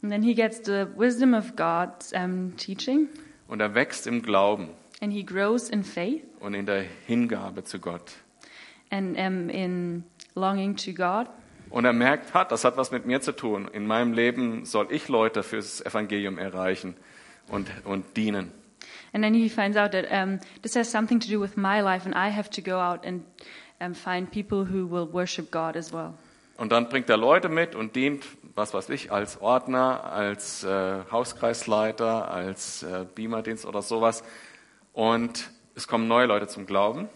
And 0.00 0.12
then 0.12 0.22
he 0.22 0.32
gets 0.34 0.58
the 0.64 0.86
wisdom 0.96 1.34
of 1.34 1.56
God's 1.56 2.12
um, 2.12 2.56
teaching 2.56 3.08
und 3.48 3.60
er 3.60 3.74
wächst 3.74 4.06
im 4.06 4.22
Glauben 4.22 4.68
and 5.00 5.12
he 5.12 5.24
grows 5.24 5.70
in 5.70 5.82
faith 5.82 6.22
und 6.38 6.54
in 6.54 6.66
der 6.66 6.84
Hingabe 7.06 7.64
zu 7.64 7.80
Gott. 7.80 8.12
and 8.90 9.18
um, 9.18 9.48
in 9.48 10.04
longing 10.36 10.76
to 10.76 10.92
God. 10.92 11.26
Und 11.70 11.84
er 11.84 11.92
merkt, 11.92 12.32
hat, 12.32 12.50
das 12.52 12.64
hat 12.64 12.76
was 12.76 12.92
mit 12.92 13.04
mir 13.04 13.20
zu 13.20 13.32
tun. 13.32 13.68
In 13.72 13.86
meinem 13.86 14.12
Leben 14.14 14.64
soll 14.64 14.86
ich 14.90 15.08
Leute 15.08 15.42
fürs 15.42 15.84
Evangelium 15.84 16.38
erreichen 16.38 16.94
und, 17.48 17.68
und 17.84 18.16
dienen. 18.16 18.52
And 19.12 19.22
then 19.24 19.34
he 19.34 19.48
finds 19.48 19.76
out 19.76 19.92
that 19.92 20.06
um, 20.10 20.38
this 20.62 20.76
has 20.76 20.90
something 20.90 21.18
to 21.20 21.28
do 21.28 21.40
with 21.40 21.56
my 21.56 21.80
life, 21.80 22.06
and 22.06 22.14
I 22.14 22.30
have 22.34 22.48
to 22.50 22.62
go 22.62 22.78
out 22.78 23.04
and 23.04 23.24
um, 23.80 23.94
find 23.94 24.30
people 24.30 24.64
who 24.64 24.86
will 24.86 25.12
worship 25.12 25.50
God 25.50 25.76
as 25.76 25.92
well. 25.92 26.14
Und 26.56 26.72
dann 26.72 26.88
bringt 26.88 27.08
er 27.08 27.16
Leute 27.16 27.48
mit 27.48 27.76
und 27.76 27.94
dient, 27.94 28.24
was 28.56 28.74
weiß 28.74 28.88
ich, 28.88 29.12
als 29.12 29.40
Ordner, 29.40 30.04
als 30.04 30.64
äh, 30.64 31.04
Hauskreisleiter, 31.10 32.28
als 32.28 32.82
äh, 32.82 33.06
Beamerdienst 33.14 33.64
oder 33.64 33.80
sowas. 33.80 34.24
Und 34.92 35.50
es 35.76 35.86
kommen 35.86 36.08
neue 36.08 36.26
Leute 36.26 36.48
zum 36.48 36.66
Glauben. 36.66 37.08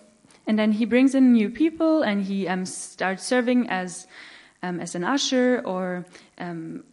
And 0.47 0.59
then 0.59 0.73
he 0.73 0.87
brings 0.87 1.15
in 1.15 1.33
new 1.33 1.51
people, 1.51 2.03
and 2.05 2.25
he 2.25 2.49
um, 2.49 2.65
starts 2.67 3.29
serving 3.29 3.69
as 3.69 4.09
um, 4.63 4.81
as 4.81 4.95
an 4.95 5.05
usher 5.05 5.63
or 5.65 6.05
um, 6.39 6.85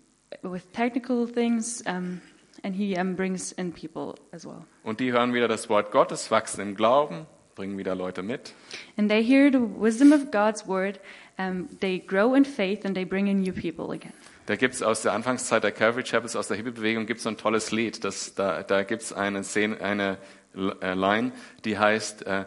with 0.44 0.72
technical 0.74 1.28
things, 1.28 1.84
um, 1.88 2.22
and 2.64 2.76
he 2.76 2.96
um, 2.96 3.16
brings 3.16 3.52
in 3.54 3.72
people 3.72 4.16
as 4.32 4.46
well. 4.46 4.66
Und 4.84 5.00
die 5.00 5.12
hören 5.12 5.34
wieder 5.34 5.48
das 5.48 5.70
Wort 5.70 5.92
Gottes, 5.92 6.32
wachsen 6.32 6.62
im 6.62 6.76
Glauben, 6.76 7.26
bringen 7.60 7.78
wieder 7.78 7.94
Leute 7.94 8.24
mit. 8.24 8.54
And 8.98 9.10
they 9.10 9.22
hear 9.22 9.52
the 9.52 9.60
wisdom 9.60 10.14
of 10.14 10.32
God's 10.32 10.66
word. 10.66 10.98
Um, 11.38 11.68
they 11.82 12.00
grow 12.00 12.34
in 12.34 12.46
faith, 12.46 12.86
and 12.86 12.96
they 12.96 13.04
bring 13.04 13.28
in 13.28 13.42
new 13.42 13.52
people 13.52 13.94
again. 13.94 14.14
Da 14.46 14.56
gibt's 14.56 14.82
aus 14.82 15.02
der 15.02 15.12
Anfangszeit 15.12 15.62
der 15.62 15.74
Calvary 15.74 16.04
Chapels, 16.04 16.38
aus 16.38 16.48
der 16.48 16.56
Hippie-Bewegung, 16.56 17.06
gibt's 17.06 17.24
so 17.24 17.30
ein 17.30 17.36
tolles 17.36 17.72
Lied. 17.72 18.06
Das, 18.06 18.34
da 18.34 18.64
da 18.64 18.84
gibt's 18.84 19.12
eine, 19.12 19.44
Szene, 19.44 19.82
eine 19.82 20.18
äh, 20.56 20.94
Line, 20.94 21.34
die 21.66 21.78
heißt, 21.78 22.26
äh, 22.26 22.46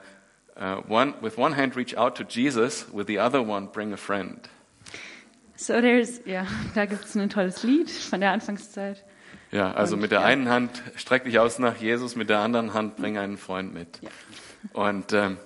äh, 0.57 0.76
one, 0.88 1.12
with 1.21 1.37
one 1.37 1.54
hand 1.54 1.76
reach 1.76 1.95
out 1.97 2.16
to 2.16 2.25
Jesus, 2.25 2.87
with 2.90 3.07
the 3.07 3.19
other 3.19 3.47
one 3.47 3.69
bring 3.71 3.92
a 3.92 3.99
friend. 3.99 4.49
So 5.57 5.75
there's, 5.75 6.23
ja, 6.25 6.47
da 6.75 6.87
gibt 6.87 7.04
es 7.04 7.14
ein 7.14 7.28
tolles 7.28 7.62
Lied 7.62 7.90
von 7.90 8.21
der 8.21 8.33
Anfangszeit. 8.33 9.04
Ja, 9.50 9.73
also 9.73 9.97
Und, 9.97 10.00
mit 10.00 10.11
der 10.11 10.21
ja. 10.21 10.26
einen 10.26 10.49
Hand 10.49 10.83
streck 10.97 11.25
dich 11.25 11.38
aus 11.38 11.59
nach 11.59 11.76
Jesus, 11.76 12.16
mit 12.16 12.31
der 12.31 12.38
anderen 12.38 12.73
Hand 12.73 12.97
bring 12.97 13.19
einen 13.19 13.37
Freund 13.37 13.75
mit. 13.75 14.00
Ja. 14.00 14.09
Und 14.73 15.12
ähm, 15.12 15.38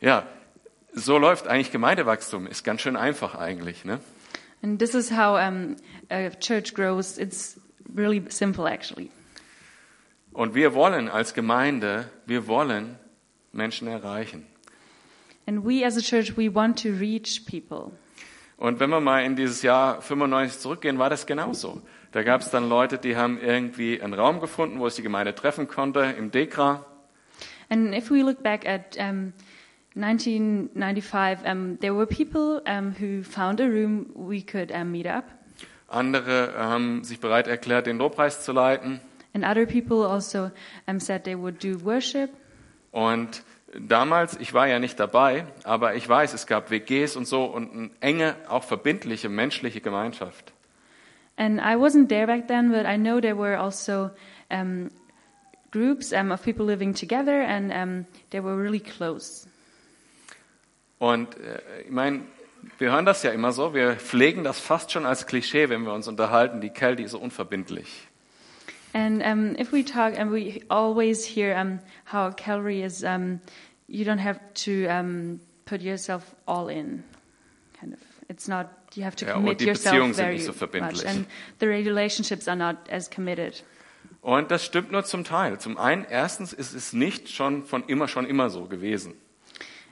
ja, 0.00 0.26
so 0.92 1.18
läuft 1.18 1.46
eigentlich 1.46 1.72
Gemeindewachstum. 1.72 2.46
Ist 2.46 2.64
ganz 2.64 2.80
schön 2.80 2.96
einfach 2.96 3.34
eigentlich. 3.34 3.84
Ne? 3.84 4.00
And 4.62 4.78
this 4.78 4.94
is 4.94 5.10
how 5.10 5.36
um, 5.36 5.76
a 6.10 6.30
church 6.30 6.74
grows. 6.74 7.18
It's 7.18 7.60
really 7.94 8.22
simple, 8.28 8.70
actually. 8.70 9.10
Und 10.32 10.54
wir 10.54 10.74
wollen 10.74 11.08
als 11.08 11.34
Gemeinde, 11.34 12.10
wir 12.26 12.46
wollen 12.48 12.98
Menschen 13.52 13.86
erreichen. 13.86 14.46
And 15.46 15.64
we 15.64 15.84
as 15.84 15.96
a 15.96 16.00
church, 16.00 16.36
we 16.36 16.52
want 16.52 16.82
to 16.82 16.88
reach 16.88 17.44
people. 17.46 17.92
Und 18.56 18.80
wenn 18.80 18.90
wir 18.90 19.00
mal 19.00 19.24
in 19.24 19.36
dieses 19.36 19.62
Jahr 19.62 20.00
95 20.00 20.60
zurückgehen, 20.60 20.98
war 20.98 21.10
das 21.10 21.26
genauso. 21.26 21.82
Da 22.12 22.22
gab 22.22 22.40
es 22.40 22.50
dann 22.50 22.68
Leute, 22.68 22.98
die 22.98 23.16
haben 23.16 23.38
irgendwie 23.40 24.00
einen 24.00 24.14
Raum 24.14 24.40
gefunden, 24.40 24.78
wo 24.78 24.86
es 24.86 24.94
die 24.94 25.02
Gemeinde 25.02 25.34
treffen 25.34 25.68
konnte, 25.68 26.00
im 26.16 26.30
Dekra. 26.30 26.86
And 27.74 27.92
if 27.92 28.08
we 28.08 28.22
look 28.22 28.40
back 28.40 28.64
at 28.66 28.96
um, 29.00 29.32
1995, 29.94 31.44
um, 31.44 31.76
there 31.80 31.92
were 31.92 32.06
people 32.06 32.62
um, 32.66 32.92
who 32.92 33.24
found 33.24 33.58
a 33.58 33.68
room 33.68 34.12
we 34.14 34.42
could 34.42 34.70
um, 34.70 34.92
meet 34.92 35.06
up. 35.08 35.24
Andere 35.88 36.54
haben 36.56 37.02
sich 37.02 37.18
bereit 37.18 37.48
erklärt, 37.48 37.86
den 37.86 37.98
Lobpreis 37.98 38.42
zu 38.44 38.52
leiten. 38.52 39.00
And 39.34 39.44
other 39.44 39.66
people 39.66 40.06
also 40.06 40.52
said 40.98 41.24
they 41.24 41.34
would 41.34 41.64
do 41.64 41.84
worship. 41.84 42.30
Und 42.92 43.42
damals, 43.76 44.36
ich 44.38 44.54
war 44.54 44.68
ja 44.68 44.78
nicht 44.78 45.00
dabei, 45.00 45.46
aber 45.64 45.96
ich 45.96 46.08
weiß, 46.08 46.32
es 46.32 46.46
gab 46.46 46.70
WGs 46.70 47.16
und 47.16 47.26
so 47.26 47.44
und 47.44 47.72
eine 47.72 47.90
enge, 47.98 48.36
auch 48.48 48.62
verbindliche 48.62 49.28
menschliche 49.28 49.80
Gemeinschaft. 49.80 50.52
And 51.36 51.58
I 51.58 51.74
wasn't 51.74 52.08
there 52.08 52.28
back 52.28 52.46
then, 52.46 52.70
but 52.70 52.86
I 52.86 52.96
know 52.96 53.20
there 53.20 53.36
were 53.36 53.58
also 53.58 54.10
um, 54.48 54.90
groups 55.74 56.12
um, 56.12 56.30
of 56.30 56.42
people 56.42 56.64
living 56.64 56.94
together, 56.94 57.42
and 57.42 57.72
um, 57.72 58.06
they 58.30 58.40
were 58.40 58.56
really 58.56 58.80
close. 58.80 59.48
Und 60.98 61.36
äh, 61.36 61.82
ich 61.84 61.90
meine, 61.90 62.22
wir 62.78 62.92
hören 62.92 63.04
das 63.04 63.24
ja 63.24 63.32
immer 63.32 63.52
so, 63.52 63.74
wir 63.74 63.96
pflegen 63.96 64.44
das 64.44 64.60
fast 64.60 64.92
schon 64.92 65.04
als 65.04 65.26
Klischee, 65.26 65.68
wenn 65.68 65.82
wir 65.82 65.92
uns 65.92 66.06
unterhalten, 66.06 66.60
die 66.60 66.70
Kel, 66.70 66.96
die 66.96 67.02
ist 67.02 67.10
so 67.10 67.18
unverbindlich. 67.18 68.08
And 68.94 69.22
um, 69.22 69.56
if 69.58 69.72
we 69.72 69.84
talk, 69.84 70.16
and 70.16 70.30
we 70.30 70.62
always 70.68 71.24
hear 71.26 71.56
um, 71.56 71.80
how 72.04 72.30
Calvary 72.30 72.82
is, 72.82 73.02
um, 73.02 73.40
you 73.88 74.04
don't 74.04 74.20
have 74.20 74.38
to 74.64 74.86
um, 74.86 75.40
put 75.64 75.82
yourself 75.82 76.34
all 76.46 76.68
in, 76.68 77.02
kind 77.80 77.92
of. 77.92 77.98
It's 78.28 78.48
not. 78.48 78.68
You 78.94 79.02
have 79.02 79.16
to 79.16 79.26
Ja, 79.26 79.32
commit 79.34 79.60
yourself 79.60 80.14
very 80.14 80.38
so 80.38 80.52
much, 80.52 81.04
and 81.04 81.26
the 81.58 81.66
relationships 81.66 82.46
are 82.46 82.56
not 82.56 82.76
as 82.88 83.08
committed. 83.08 83.60
Und 84.24 84.50
das 84.50 84.64
stimmt 84.64 84.90
nur 84.90 85.04
zum 85.04 85.22
Teil. 85.22 85.60
Zum 85.60 85.76
einen, 85.76 86.06
erstens 86.08 86.54
ist 86.54 86.74
es 86.74 86.94
nicht 86.94 87.28
schon 87.28 87.66
von 87.66 87.84
immer 87.84 88.08
schon 88.08 88.24
immer 88.24 88.48
so 88.48 88.64
gewesen. 88.64 89.12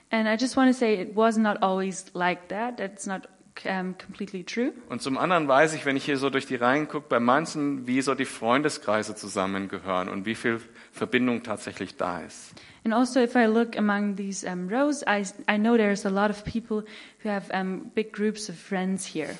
And 0.09 0.27
I 0.27 0.43
just 0.43 0.57
want 0.57 0.71
to 0.71 0.75
say 0.75 0.99
it 0.99 1.15
was 1.15 1.37
not 1.37 1.61
always 1.61 2.05
like 2.15 2.49
that. 2.49 2.77
That's 2.77 3.05
not 3.05 3.27
um, 3.63 3.95
completely 3.95 4.43
true. 4.43 4.73
Und 4.89 5.03
zum 5.03 5.19
anderen 5.19 5.47
weiß 5.47 5.75
ich, 5.75 5.85
wenn 5.85 5.95
ich 5.95 6.05
hier 6.05 6.17
so 6.17 6.31
durch 6.31 6.47
die 6.47 6.55
Reihen 6.55 6.87
gucke, 6.87 7.05
bei 7.09 7.19
manchen, 7.19 7.85
wie 7.85 8.01
so 8.01 8.15
die 8.15 8.25
Freundeskreise 8.25 9.13
zusammengehören 9.13 10.09
und 10.09 10.25
wie 10.25 10.33
viel 10.33 10.59
Verbindung 10.91 11.43
tatsächlich 11.43 11.95
da 11.97 12.21
ist. 12.21 12.53
And 12.83 12.91
also, 12.95 13.19
if 13.19 13.35
I 13.35 13.45
look 13.45 13.77
among 13.77 14.15
these 14.15 14.43
um, 14.47 14.67
rows, 14.67 15.03
I, 15.03 15.25
I 15.47 15.59
know 15.59 15.77
there's 15.77 16.07
a 16.07 16.09
lot 16.09 16.31
of 16.31 16.43
people 16.43 16.83
who 17.23 17.29
have 17.29 17.51
um, 17.53 17.91
big 17.93 18.11
groups 18.11 18.49
of 18.49 18.55
friends 18.55 19.05
here. 19.05 19.35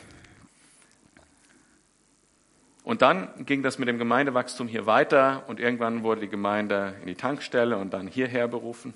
Und 2.84 3.02
dann 3.02 3.30
ging 3.46 3.64
das 3.64 3.80
mit 3.80 3.88
dem 3.88 3.98
Gemeindewachstum 3.98 4.68
hier 4.68 4.86
weiter 4.86 5.44
und 5.48 5.60
irgendwann 5.60 6.04
wurde 6.04 6.22
die 6.22 6.28
Gemeinde 6.28 6.96
in 7.02 7.08
die 7.08 7.16
Tankstelle 7.16 7.78
und 7.78 7.94
dann 7.94 8.08
hierher 8.08 8.48
berufen. 8.48 8.94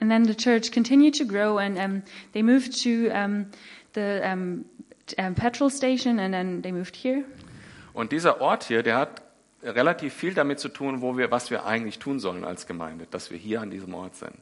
And 0.00 0.10
then 0.10 0.24
the 0.24 0.34
church 0.34 0.72
continued 0.72 1.16
to 1.18 1.24
grow, 1.24 1.58
and 1.58 1.78
um, 1.78 2.02
they 2.32 2.42
moved 2.42 2.82
to 2.82 3.08
um, 3.14 3.46
the 3.94 4.20
um, 4.24 4.64
petrol 5.36 5.70
station, 5.70 6.18
and 6.18 6.34
then 6.34 6.62
they 6.62 6.72
moved 6.72 6.96
here. 6.96 7.22
Und 7.94 8.10
dieser 8.10 8.40
Ort 8.40 8.64
hier, 8.64 8.82
der 8.82 8.96
hat 8.96 9.22
relativ 9.62 10.12
viel 10.14 10.34
damit 10.34 10.58
zu 10.58 10.68
tun, 10.68 11.02
wo 11.02 11.16
wir, 11.16 11.30
was 11.30 11.52
wir 11.52 11.64
eigentlich 11.66 12.00
tun 12.00 12.18
sollen 12.18 12.44
als 12.44 12.66
Gemeinde, 12.66 13.06
dass 13.08 13.30
wir 13.30 13.38
hier 13.38 13.60
an 13.60 13.70
diesem 13.70 13.94
Ort 13.94 14.16
sind. 14.16 14.32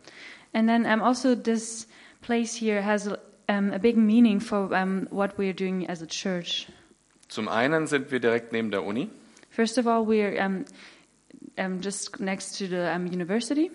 And 0.54 0.66
then 0.66 0.87
um, 0.87 1.02
also 1.02 1.34
this 1.34 1.87
place 2.22 2.58
here 2.58 2.82
has 2.82 3.08
um, 3.49 3.70
a 3.72 3.78
big 3.78 3.99
meaning 3.99 4.40
for 4.40 4.72
um, 4.72 5.06
what 5.10 5.37
we 5.37 5.46
are 5.49 5.54
doing 5.54 5.87
as 5.88 6.00
a 6.00 6.06
church. 6.06 6.68
Zum 7.30 7.46
einen 7.46 7.87
sind 7.87 8.10
wir 8.10 8.18
direkt 8.18 8.52
neben 8.52 8.72
der 8.72 8.84
Uni. 8.84 9.08
First 9.50 9.78
of 9.78 9.87
all, 9.87 10.02
we're 10.02 10.44
um, 10.44 10.64
um, 11.56 11.80
just 11.80 12.18
next 12.18 12.58
to 12.58 12.66
the 12.66 12.92
um, 12.94 13.06
university. 13.06 13.70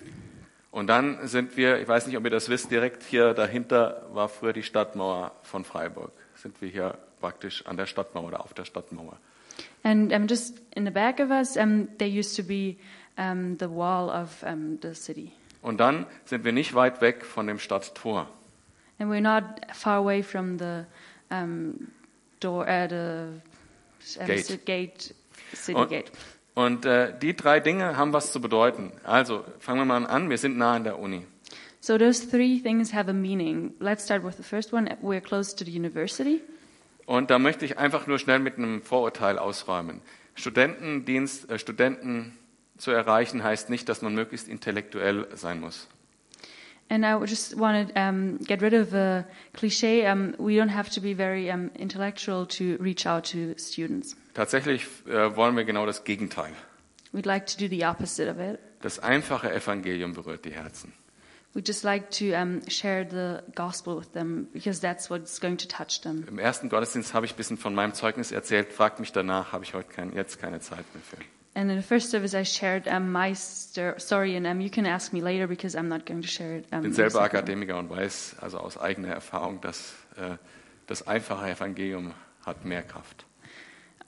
Und 0.71 0.87
dann 0.87 1.25
sind 1.25 1.55
wir, 1.55 1.79
ich 1.79 1.87
weiß 1.87 2.05
nicht, 2.05 2.17
ob 2.17 2.25
ihr 2.25 2.29
das 2.29 2.49
wisst, 2.49 2.69
direkt 2.69 3.03
hier 3.03 3.33
dahinter 3.33 4.07
war 4.11 4.27
früher 4.27 4.51
die 4.51 4.61
Stadtmauer 4.61 5.31
von 5.43 5.63
Freiburg. 5.63 6.11
Sind 6.35 6.61
wir 6.61 6.67
hier 6.67 6.97
praktisch 7.21 7.65
an 7.65 7.77
der 7.77 7.85
Stadtmauer 7.85 8.27
oder 8.27 8.41
auf 8.41 8.53
der 8.53 8.65
Stadtmauer. 8.65 9.17
And 9.83 10.11
um, 10.11 10.27
just 10.27 10.61
in 10.75 10.83
the 10.83 10.91
back 10.91 11.21
of 11.21 11.29
us, 11.29 11.55
um, 11.55 11.87
there 11.97 12.09
used 12.09 12.35
to 12.35 12.43
be 12.43 12.75
um, 13.17 13.57
the 13.57 13.69
wall 13.69 14.09
of 14.09 14.43
um, 14.43 14.79
the 14.81 14.93
city. 14.93 15.31
Und 15.61 15.79
dann 15.79 16.05
sind 16.25 16.43
wir 16.43 16.51
nicht 16.51 16.73
weit 16.73 16.99
weg 16.99 17.23
von 17.23 17.47
dem 17.47 17.59
Stadttor. 17.59 18.27
And 18.99 19.09
we're 19.09 19.21
not 19.21 19.43
far 19.73 19.97
away 19.97 20.21
from 20.23 20.59
the 20.59 20.83
um, 21.31 21.87
door, 22.39 22.63
uh, 22.67 22.87
the 22.89 24.19
um, 24.19 24.27
Gate. 24.27 24.65
gate, 24.65 25.15
city 25.53 25.77
Und- 25.79 25.89
gate. 25.89 26.11
Und 26.55 26.85
äh, 26.85 27.11
die 27.19 27.35
drei 27.35 27.59
Dinge 27.59 27.97
haben 27.97 28.13
was 28.13 28.31
zu 28.31 28.39
bedeuten. 28.39 28.93
Also 29.03 29.43
fangen 29.59 29.79
wir 29.79 29.85
mal 29.85 30.07
an. 30.07 30.29
Wir 30.29 30.37
sind 30.37 30.57
nah 30.57 30.75
an 30.75 30.85
der 30.85 30.99
Uni. 30.99 31.25
So 31.81 31.97
those 31.97 32.29
three 32.29 32.59
things 32.61 32.93
have 32.93 33.09
a 33.09 33.13
meaning. 33.13 33.73
Let's 33.79 34.05
start 34.05 34.23
with 34.23 34.37
the 34.37 34.43
first 34.43 34.71
one. 34.73 34.89
We're 35.01 35.21
close 35.21 35.53
to 35.57 35.65
the 35.65 35.77
university. 35.77 36.41
Und 37.05 37.29
da 37.29 37.39
möchte 37.39 37.65
ich 37.65 37.77
einfach 37.77 38.07
nur 38.07 38.19
schnell 38.19 38.39
mit 38.39 38.57
einem 38.57 38.81
Vorurteil 38.81 39.37
ausräumen. 39.37 40.01
Studentendienst, 40.33 41.51
äh, 41.51 41.59
Studenten 41.59 42.37
zu 42.77 42.91
erreichen 42.91 43.43
heißt 43.43 43.69
nicht, 43.69 43.87
dass 43.89 44.01
man 44.01 44.15
möglichst 44.15 44.47
intellektuell 44.47 45.27
sein 45.35 45.59
muss. 45.59 45.87
And 46.87 47.03
I 47.03 47.17
just 47.25 47.57
want 47.57 47.89
to 47.89 47.99
um, 47.99 48.37
get 48.37 48.61
rid 48.61 48.73
of 48.73 48.93
a 48.93 49.25
cliche. 49.53 50.05
Um, 50.05 50.35
we 50.37 50.55
don't 50.55 50.69
have 50.69 50.89
to 50.91 51.01
be 51.01 51.13
very 51.15 51.49
um, 51.49 51.71
intellectual 51.75 52.45
to 52.45 52.77
reach 52.79 53.07
out 53.07 53.23
to 53.31 53.55
students. 53.57 54.15
Tatsächlich 54.35 54.85
äh, 55.07 55.35
wollen 55.35 55.55
wir 55.55 55.63
genau 55.65 55.85
das 55.85 56.03
Gegenteil. 56.03 56.51
We'd 57.11 57.25
like 57.25 57.47
to 57.47 57.57
do 57.57 57.67
the 57.67 57.85
opposite 57.85 58.29
of 58.29 58.39
it. 58.39 58.59
Das 58.81 58.99
einfache 58.99 59.51
Evangelium 59.51 60.13
berührt 60.13 60.45
die 60.45 60.51
Herzen. 60.51 60.93
We'd 61.55 61.65
just 61.65 61.83
like 61.85 62.11
to 62.11 62.33
um, 62.35 62.61
share 62.67 63.05
the 63.09 63.41
gospel 63.55 63.97
with 63.97 64.11
them 64.11 64.49
because 64.51 64.81
that's 64.81 65.09
what's 65.09 65.39
going 65.39 65.57
to 65.57 65.67
touch 65.67 66.01
them. 66.01 66.25
Im 66.27 66.37
ersten 66.37 66.69
Gottesdienst 66.69 67.13
habe 67.13 67.25
ich 67.25 67.33
ein 67.33 67.37
bisschen 67.37 67.57
von 67.57 67.73
meinem 67.73 67.93
Zeugnis 67.93 68.33
erzählt. 68.33 68.73
Fragt 68.73 68.99
mich 68.99 69.13
danach, 69.13 69.53
habe 69.53 69.63
ich 69.63 69.73
heute 69.73 69.89
kein, 69.89 70.13
jetzt 70.13 70.39
keine 70.39 70.59
Zeit 70.59 70.85
mehr 70.93 71.01
für. 71.01 71.17
And 71.57 71.71
in 71.71 71.77
the 71.77 71.87
first 71.87 72.11
service, 72.11 72.33
I 72.33 72.43
shared 72.43 72.85
um, 72.85 73.13
my 73.13 73.33
sto- 73.33 73.97
story, 73.97 74.35
and 74.35 74.45
um, 74.45 74.59
you 74.59 74.69
can 74.69 74.85
ask 74.85 75.13
me 75.13 75.21
later 75.21 75.47
because 75.47 75.73
I'm 75.73 75.87
not 75.87 76.05
going 76.05 76.21
to 76.21 76.27
share 76.27 76.57
it. 76.57 76.65
Um, 76.71 76.79
Ich 76.79 76.83
bin 76.83 76.93
selber. 76.93 77.21
Akademiker 77.21 77.77
und 77.79 77.89
weiß 77.89 78.35
also 78.41 78.57
aus 78.59 78.77
eigener 78.77 79.07
Erfahrung, 79.07 79.61
dass 79.61 79.93
äh, 80.17 80.35
das 80.87 81.07
einfache 81.07 81.49
Evangelium 81.49 82.13
hat 82.45 82.65
mehr 82.65 82.83
Kraft. 82.83 83.25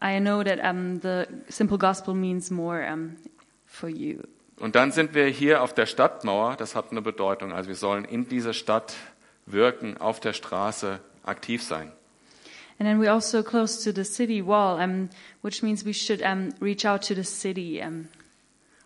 I 0.04 0.20
know 0.20 0.44
that 0.44 0.60
um, 0.60 1.00
the 1.02 1.24
simple 1.48 1.78
gospel 1.78 2.14
means 2.14 2.52
more 2.52 2.86
um, 2.92 3.16
for 3.66 3.88
you. 3.88 4.22
Und 4.60 4.76
dann 4.76 4.92
sind 4.92 5.14
wir 5.14 5.28
hier 5.28 5.62
auf 5.62 5.74
der 5.74 5.86
Stadtmauer. 5.86 6.58
Das 6.58 6.76
hat 6.76 6.92
eine 6.92 7.02
Bedeutung. 7.02 7.54
Also 7.54 7.70
wir 7.70 7.76
sollen 7.76 8.04
in 8.06 8.28
dieser 8.28 8.54
Stadt 8.54 8.94
wirken, 9.46 9.98
auf 9.98 10.20
der 10.20 10.34
Straße 10.34 11.00
aktiv 11.24 11.64
sein. 11.64 11.92
And 12.80 12.88
then 12.88 13.00
we're 13.00 13.12
also 13.12 13.42
close 13.42 13.84
to 13.84 13.92
the 13.92 14.04
city 14.04 14.42
wall, 14.42 14.80
um, 14.80 15.10
which 15.42 15.64
means 15.64 15.84
we 15.84 15.94
should 15.94 16.22
um, 16.22 16.50
reach 16.60 16.86
out 16.86 17.02
to 17.08 17.16
the 17.16 17.24
city. 17.24 17.82
Um, 17.82 18.08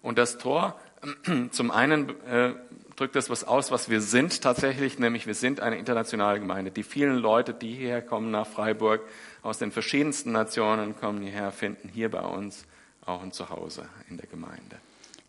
Und 0.01 0.17
das 0.17 0.37
Tor, 0.37 0.79
zum 1.51 1.71
einen 1.71 2.09
äh, 2.25 2.53
drückt 2.95 3.15
das 3.15 3.29
was 3.29 3.43
aus, 3.43 3.71
was 3.71 3.89
wir 3.89 4.01
sind 4.01 4.41
tatsächlich, 4.41 4.99
nämlich 4.99 5.27
wir 5.27 5.35
sind 5.35 5.59
eine 5.59 5.77
internationale 5.77 6.39
Gemeinde. 6.39 6.71
Die 6.71 6.83
vielen 6.83 7.17
Leute, 7.17 7.53
die 7.53 7.73
hierher 7.73 8.01
kommen 8.01 8.31
nach 8.31 8.47
Freiburg, 8.47 9.01
aus 9.41 9.57
den 9.57 9.71
verschiedensten 9.71 10.31
Nationen 10.31 10.95
kommen 10.95 11.21
hierher, 11.21 11.51
finden 11.51 11.89
hier 11.89 12.09
bei 12.09 12.21
uns 12.21 12.65
auch 13.05 13.21
ein 13.23 13.31
Zuhause 13.31 13.87
in 14.09 14.17
der 14.17 14.27
Gemeinde. 14.27 14.77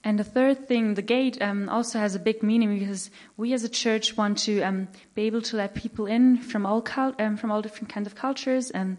And 0.05 0.19
the 0.19 0.25
third 0.25 0.67
thing, 0.67 0.95
the 0.95 1.03
gate, 1.03 1.41
um, 1.41 1.69
also 1.69 1.99
has 1.99 2.15
a 2.15 2.19
big 2.19 2.43
meaning 2.43 2.79
because 2.79 3.11
we 3.37 3.53
as 3.53 3.65
a 3.65 3.69
church 3.69 4.17
want 4.17 4.39
to 4.47 4.61
um, 4.63 4.89
be 5.15 5.23
able 5.23 5.43
to 5.43 5.57
let 5.57 5.75
people 5.75 6.07
in 6.07 6.39
from 6.39 6.67
all 6.67 6.83
cul- 6.83 7.15
um, 7.19 7.37
from 7.37 7.51
all 7.53 7.63
different 7.63 7.89
kinds 7.89 8.07
of 8.07 8.15
cultures, 8.15 8.71
and 8.71 8.97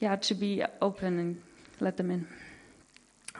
yeah, 0.00 0.16
to 0.16 0.34
be 0.34 0.64
open 0.80 1.18
and 1.18 1.42
let 1.80 1.96
them 1.96 2.10
in. 2.10 2.26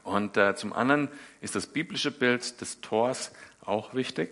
Und 0.05 0.37
äh, 0.37 0.55
zum 0.55 0.73
anderen 0.73 1.09
ist 1.41 1.55
das 1.55 1.67
biblische 1.67 2.11
Bild 2.11 2.61
des 2.61 2.81
Tors 2.81 3.31
auch 3.65 3.95
wichtig. 3.95 4.31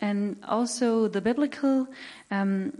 And 0.00 0.36
also, 0.42 1.08
the 1.08 1.20
biblical 1.20 1.86
um, 2.30 2.72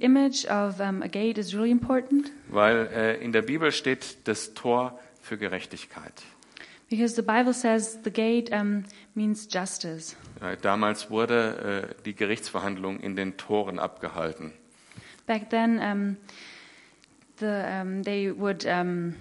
image 0.00 0.44
of 0.46 0.80
um, 0.80 1.02
a 1.02 1.08
gate 1.08 1.38
is 1.38 1.54
really 1.54 1.70
important 1.70 2.30
Weil 2.48 2.88
äh, 2.92 3.24
in 3.24 3.32
der 3.32 3.42
Bibel 3.42 3.72
steht 3.72 4.18
das 4.24 4.54
Tor 4.54 4.98
für 5.20 5.38
Gerechtigkeit. 5.38 6.12
Because 6.88 7.14
the 7.16 7.22
Bible 7.22 7.52
says 7.52 7.98
the 8.04 8.10
gate 8.10 8.50
um, 8.52 8.84
means 9.14 9.46
justice. 9.50 10.16
Damals 10.62 11.10
wurde 11.10 11.88
äh, 11.98 12.02
die 12.04 12.14
Gerichtsverhandlung 12.14 13.00
in 13.00 13.16
den 13.16 13.36
Toren 13.36 13.78
abgehalten. 13.78 14.52
Back 15.26 15.50
then, 15.50 15.78
um, 15.80 16.16
the 17.40 17.46
um, 17.46 18.02
they 18.04 18.30
would 18.36 18.64
um, 18.66 19.14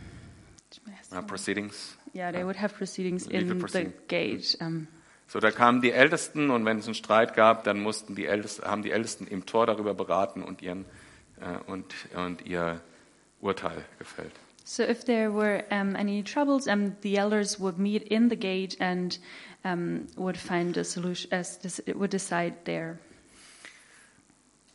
Äh, 1.12 1.22
Proceedings. 1.24 1.98
yeah 2.14 2.32
they 2.32 2.44
would 2.46 2.60
have 2.62 2.76
proceedings 2.76 3.26
Legal 3.28 3.42
in 3.42 3.48
the 3.48 3.56
proceeding. 3.56 3.94
gate. 4.08 4.58
Um, 4.60 4.88
So, 5.28 5.40
da 5.40 5.50
kamen 5.50 5.82
die 5.82 5.92
Ältesten 5.92 6.52
und 6.52 6.66
wenn 6.66 6.78
es 6.78 6.86
einen 6.86 6.94
Streit 6.94 7.34
gab, 7.34 7.64
dann 7.64 7.80
mussten 7.80 8.14
die 8.14 8.28
Ältesten, 8.28 8.66
haben 8.66 8.84
die 8.84 8.92
Ältesten 8.92 9.26
im 9.26 9.46
Tor 9.48 9.66
darüber 9.66 9.96
beraten 9.96 10.44
und, 10.44 10.62
ihren, 10.62 10.86
äh, 11.42 11.58
und, 11.66 11.96
und 12.16 12.46
ihr 12.46 12.80
Urteil 13.42 13.84
gefällt. 13.98 14.34
So 14.66 14.84
if 14.84 15.06
there 15.06 15.32
were 15.32 15.64
um, 15.70 15.96
any 15.96 16.24
troubles, 16.24 16.68
um, 16.68 16.96
the 17.02 17.18
elders 17.18 17.60
would 17.60 17.78
meet 17.78 18.02
in 18.04 18.30
the 18.30 18.36
gate 18.36 18.76
and 18.80 19.18
um, 19.64 20.08
would 20.18 20.38
find 20.38 20.76
a 20.76 20.84
solution. 20.84 21.32
As 21.32 21.58
this, 21.58 21.80
would 21.88 22.10
decide 22.10 22.54
there. 22.66 22.98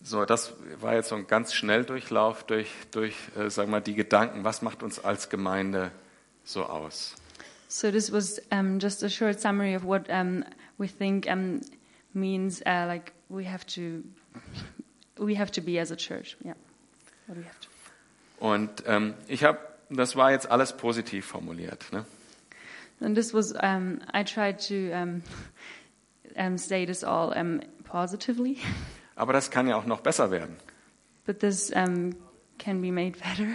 So, 0.03 0.25
das 0.25 0.53
war 0.81 0.95
jetzt 0.95 1.09
so 1.09 1.17
ein 1.17 1.27
ganz 1.27 1.53
Schnelldurchlauf 1.53 2.45
durch, 2.45 2.71
durch 2.93 3.15
äh, 3.37 3.51
sagen 3.51 3.69
wir 3.69 3.79
mal, 3.79 3.81
die 3.81 3.95
Gedanken, 3.95 4.45
was 4.45 4.63
macht 4.63 4.83
uns 4.83 4.99
als 4.99 5.29
Gemeinde 5.29 5.91
so 6.45 6.65
aus? 6.65 7.17
So 7.69 7.91
this 7.91 8.11
was 8.11 8.41
um, 8.51 8.79
just 8.79 9.03
a 9.03 9.09
short 9.09 9.41
summary 9.41 9.75
of 9.75 9.85
what 9.85 10.09
um, 10.09 10.45
we 10.79 10.89
think 10.89 11.27
um, 11.29 11.61
means 12.15 12.63
uh, 12.63 12.87
like 12.87 13.13
we 13.29 13.45
have 13.45 13.67
to 13.75 14.03
we 15.19 15.37
have 15.37 15.51
to 15.53 15.61
be 15.61 15.81
as 15.81 15.91
a 15.91 15.97
church. 15.97 16.37
Yeah, 16.45 16.55
what 17.27 17.35
do 17.35 17.41
we 17.43 17.47
have 17.47 17.61
to. 17.61 17.71
Und 18.41 18.85
ähm, 18.87 19.15
ich 19.29 19.45
habe, 19.45 19.59
das 19.91 20.17
war 20.17 20.31
jetzt 20.31 20.51
alles 20.51 20.77
positiv 20.77 21.27
formuliert. 21.27 21.87
Ne? 21.93 22.05
And 23.01 23.15
this 23.17 23.33
was 23.35 23.53
um, 23.53 24.01
I 24.15 24.23
tried 24.25 24.59
to 24.69 24.93
um, 24.95 25.23
um, 26.37 26.59
say 26.59 26.87
this 26.87 27.03
all 27.03 27.33
um, 27.37 27.61
positively, 27.85 28.59
Aber 29.17 29.33
das 29.33 29.51
kann 29.51 29.67
ja 29.67 29.77
auch 29.77 29.87
noch 29.87 30.01
besser 30.01 30.31
werden. 30.31 30.57
but 31.27 31.41
this 31.41 31.71
um, 31.71 32.15
can 32.59 32.81
be 32.81 32.91
made 32.91 33.13
better. 33.19 33.55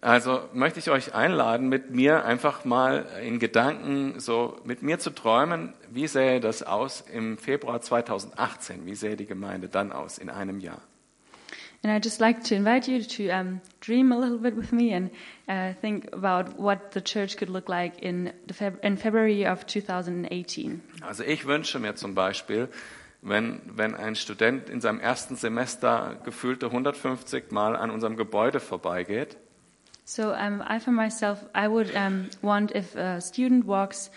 Also 0.00 0.48
möchte 0.52 0.80
ich 0.80 0.90
euch 0.90 1.14
einladen, 1.14 1.68
mit 1.68 1.90
mir 1.90 2.24
einfach 2.24 2.64
mal 2.64 3.06
in 3.22 3.38
Gedanken 3.38 4.18
so 4.18 4.60
mit 4.64 4.82
mir 4.82 4.98
zu 4.98 5.10
träumen, 5.10 5.74
wie 5.90 6.08
sähe 6.08 6.40
das 6.40 6.64
aus 6.64 7.02
im 7.02 7.38
Februar 7.38 7.80
2018? 7.80 8.84
Wie 8.84 8.96
sähe 8.96 9.14
die 9.16 9.26
Gemeinde 9.26 9.68
dann 9.68 9.92
aus 9.92 10.18
in 10.18 10.28
einem 10.28 10.58
Jahr? 10.58 10.80
And 11.84 11.90
I'd 11.90 12.04
just 12.04 12.20
like 12.20 12.44
to 12.44 12.54
invite 12.54 12.86
you 12.86 13.02
to 13.02 13.30
um, 13.30 13.60
dream 13.80 14.12
a 14.12 14.16
little 14.18 14.38
bit 14.38 14.54
with 14.54 14.72
me 14.72 14.92
and 14.92 15.10
uh, 15.48 15.72
think 15.80 16.08
about 16.12 16.56
what 16.56 16.92
the 16.92 17.00
church 17.00 17.36
could 17.36 17.50
look 17.50 17.68
like 17.68 17.98
in, 17.98 18.32
Feb- 18.48 18.78
in 18.84 18.96
February 18.96 19.44
of 19.44 19.66
2018. 19.66 20.80
Also 21.02 21.24
ich 21.24 21.44
wünsche 21.44 21.80
mir 21.80 21.96
zum 21.96 22.14
Beispiel, 22.14 22.68
wenn, 23.20 23.60
wenn 23.66 23.96
ein 23.96 24.14
Student 24.14 24.68
in 24.68 24.80
seinem 24.80 25.00
ersten 25.00 25.34
Semester 25.34 26.20
gefühlte 26.24 26.66
150 26.66 27.50
Mal 27.50 27.74
an 27.74 27.90
unserem 27.90 28.16
Gebäude 28.16 28.60
vorbeigeht, 28.60 29.36
So 30.04 30.32
um, 30.32 30.62
I, 30.68 30.80
for 30.80 30.90
myself, 30.92 31.44
I 31.54 31.68
would 31.68 31.94
um, 31.94 32.28
want 32.42 32.72
if 32.74 32.96
a 32.96 33.20
student 33.20 33.66
walks 33.66 34.10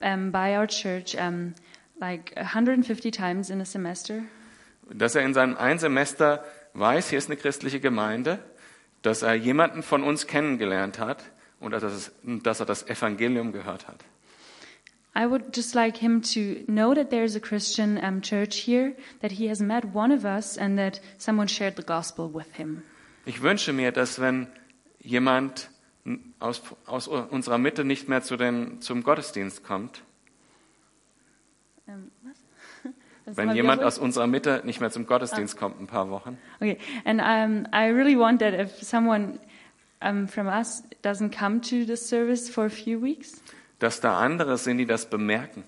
um, 0.00 0.30
by 0.32 0.56
our 0.56 0.66
church 0.66 1.14
um, 1.14 1.54
like 2.00 2.32
150 2.36 3.10
times 3.10 3.50
in 3.50 3.60
a 3.60 3.64
semester, 3.64 4.24
dass 4.88 5.14
er 5.14 5.22
in 5.22 5.34
seinem 5.34 5.56
einen 5.56 5.78
Semester 5.78 6.44
weiß, 6.78 7.10
hier 7.10 7.18
ist 7.18 7.28
eine 7.28 7.36
christliche 7.36 7.80
Gemeinde, 7.80 8.38
dass 9.02 9.22
er 9.22 9.34
jemanden 9.34 9.82
von 9.82 10.02
uns 10.02 10.26
kennengelernt 10.26 10.98
hat 10.98 11.24
und 11.60 11.72
dass, 11.72 12.60
er 12.60 12.66
das 12.66 12.88
Evangelium 12.88 13.52
gehört 13.52 13.88
hat. 13.88 14.04
I 15.18 15.24
would 15.24 15.56
just 15.56 15.74
like 15.74 15.96
him 15.96 16.20
to 16.20 16.66
know 16.66 16.94
that 16.94 17.08
there's 17.08 17.34
a 17.36 17.40
Christian 17.40 17.96
um, 17.96 18.20
church 18.20 18.66
here, 18.66 18.94
that 19.22 19.32
he 19.32 19.48
has 19.48 19.60
met 19.60 19.94
one 19.94 20.14
of 20.14 20.24
us, 20.24 20.58
and 20.58 20.76
that 20.78 21.00
someone 21.16 21.48
shared 21.48 21.76
the 21.76 21.82
gospel 21.82 22.28
with 22.30 22.54
him. 22.54 22.82
Ich 23.24 23.40
wünsche 23.40 23.72
mir, 23.72 23.92
dass 23.92 24.20
wenn 24.20 24.46
jemand 25.00 25.70
aus, 26.38 26.62
aus 26.84 27.08
unserer 27.08 27.56
Mitte 27.56 27.82
nicht 27.84 28.10
mehr 28.10 28.22
zu 28.22 28.36
den, 28.36 28.82
zum 28.82 29.04
Gottesdienst 29.04 29.64
kommt, 29.64 30.02
Um? 31.88 32.10
Das 33.26 33.36
wenn 33.36 33.50
jemand 33.52 33.82
aus 33.82 33.98
unserer 33.98 34.28
Mitte 34.28 34.62
nicht 34.64 34.80
mehr 34.80 34.90
zum 34.90 35.04
Gottesdienst 35.04 35.56
kommt, 35.56 35.80
ein 35.80 35.88
paar 35.88 36.10
Wochen, 36.10 36.38
Okay, 36.60 36.78
and 37.04 37.20
um, 37.20 37.66
I 37.74 37.90
really 37.90 38.16
want 38.16 38.40
that 38.40 38.54
if 38.54 38.82
someone 38.82 39.40
um, 40.00 40.28
from 40.28 40.46
us 40.46 40.84
doesn't 41.02 41.36
come 41.36 41.60
to 41.60 41.84
the 41.84 41.96
service 41.96 42.48
for 42.48 42.66
a 42.66 42.70
few 42.70 43.02
weeks, 43.02 43.42
dass 43.80 44.00
da 44.00 44.18
andere 44.18 44.58
sind, 44.58 44.78
die 44.78 44.86
das 44.86 45.10
bemerken 45.10 45.64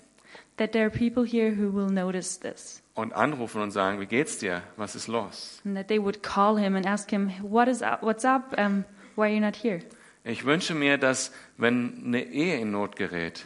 that 0.55 0.71
there 0.73 0.85
are 0.85 0.89
people 0.89 1.25
here 1.25 1.51
who 1.51 1.69
will 1.69 1.89
notice 1.89 2.37
this. 2.37 2.81
und 2.95 3.13
anrufen 3.13 3.61
und 3.61 3.71
sagen, 3.71 3.99
wie 3.99 4.05
geht's 4.05 4.37
dir? 4.37 4.61
Was 4.77 4.95
ist 4.95 5.07
los? 5.07 5.61
And 5.65 5.75
that 5.75 5.87
they 5.87 5.99
would 5.99 6.21
call 6.21 6.57
him 6.57 6.75
and 6.75 6.85
ask 6.85 7.09
him, 7.09 7.31
"What 7.41 7.67
is 7.67 7.81
up? 7.81 8.01
What's 8.03 8.25
up? 8.25 8.57
Um, 8.57 8.85
why 9.15 9.23
are 9.23 9.33
you 9.33 9.41
not 9.41 9.55
here?" 9.55 9.79
Ich 10.23 10.45
wünsche 10.45 10.75
mir, 10.75 10.97
dass 10.97 11.31
wenn 11.57 12.03
eine 12.05 12.23
Ehe 12.23 12.57
in 12.59 12.71
Not 12.71 12.95
gerät, 12.95 13.45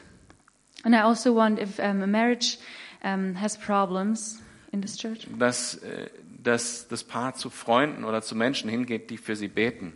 And 0.83 0.93
I 0.93 0.99
also 0.99 1.33
want 1.33 1.59
if 1.59 1.79
um, 1.79 2.01
a 2.01 2.07
marriage 2.07 2.57
um, 3.03 3.39
has 3.39 3.57
problems 3.57 4.41
in 4.71 4.81
this 4.81 4.97
church, 4.97 5.27
dass, 5.37 5.75
äh, 5.75 6.09
dass 6.41 6.87
das 6.87 7.03
Paar 7.03 7.35
zu 7.35 7.49
Freunden 7.49 8.03
oder 8.05 8.21
zu 8.21 8.35
Menschen 8.35 8.69
hingeht, 8.69 9.09
die 9.09 9.17
für 9.17 9.35
sie 9.35 9.47
beten. 9.47 9.93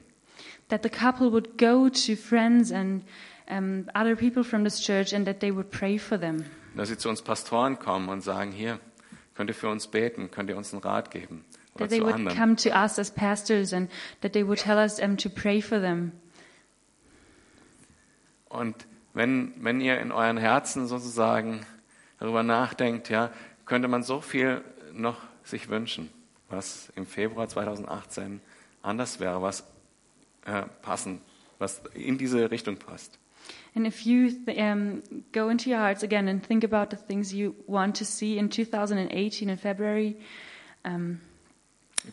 that 0.70 0.84
the 0.84 0.90
couple 0.90 1.32
would 1.32 1.58
go 1.58 1.88
to 1.88 2.16
friends 2.18 2.72
and 2.72 3.04
um, 3.50 3.90
other 3.96 4.16
people 4.18 4.44
from 4.44 4.66
this 4.66 4.82
church 4.82 5.14
and 5.14 5.26
that 5.26 5.40
they 5.40 5.50
would 5.50 5.72
pray 5.72 5.98
for 5.98 6.18
them. 6.18 6.44
Dass 6.76 6.90
sie 6.90 6.98
zu 6.98 7.08
uns 7.10 7.22
Pastoren 7.22 7.80
kommen 7.80 8.10
und 8.10 8.22
sagen, 8.22 8.52
hier, 8.52 8.80
könnt 9.34 9.50
ihr 9.50 9.54
für 9.56 9.70
uns 9.70 9.88
beten, 9.88 10.30
könnt 10.30 10.50
ihr 10.50 10.58
uns 10.58 10.74
einen 10.74 10.84
Rat 10.84 11.10
geben. 11.10 11.46
Oder 11.74 11.86
That 11.86 11.90
they 11.90 12.02
would 12.02 12.14
anderen. 12.16 12.38
come 12.38 12.56
to 12.58 12.70
us 12.70 13.00
as 13.00 13.10
pastors 13.10 13.72
and 13.72 13.90
that 14.22 14.34
they 14.34 14.46
would 14.46 14.60
tell 14.60 14.78
us 14.78 15.00
um, 15.00 15.16
to 15.18 15.30
pray 15.30 15.62
for 15.62 15.80
them. 15.80 16.12
Und 18.50 18.76
wenn, 19.14 19.54
wenn 19.64 19.82
ihr 19.82 20.00
in 20.00 20.12
euren 20.12 20.38
Herzen 20.38 20.88
sozusagen 20.88 21.62
darüber 22.20 22.44
nachdenkt, 22.44 23.10
ja, 23.10 23.32
könnte 23.66 23.88
man 23.88 24.04
so 24.04 24.22
viel 24.22 24.62
noch 24.94 25.18
sich 25.44 25.70
wünschen, 25.70 26.10
was 26.50 26.92
im 26.96 27.06
Februar 27.06 27.48
2018 27.48 28.42
anders 28.82 29.20
wäre, 29.20 29.42
was 29.42 29.64
äh, 30.46 30.64
passen, 30.82 31.22
was 31.60 31.82
in 31.94 32.18
diese 32.18 32.50
Richtung 32.52 32.78
passt. 32.78 33.18
And 33.76 33.86
if 33.86 34.02
you 34.02 34.30
th- 34.46 34.58
um, 34.58 35.04
go 35.34 35.50
into 35.50 35.70
your 35.70 35.78
hearts 35.80 36.04
again 36.04 36.28
and 36.28 36.46
think 36.46 36.64
about 36.64 36.90
the 36.90 36.98
things 36.98 37.32
you 37.32 37.54
want 37.68 37.96
to 37.98 38.06
see 38.06 38.38
in 38.38 38.50
2018 38.50 39.50
in 39.50 39.58
February, 39.58 40.16
um, 40.84 41.20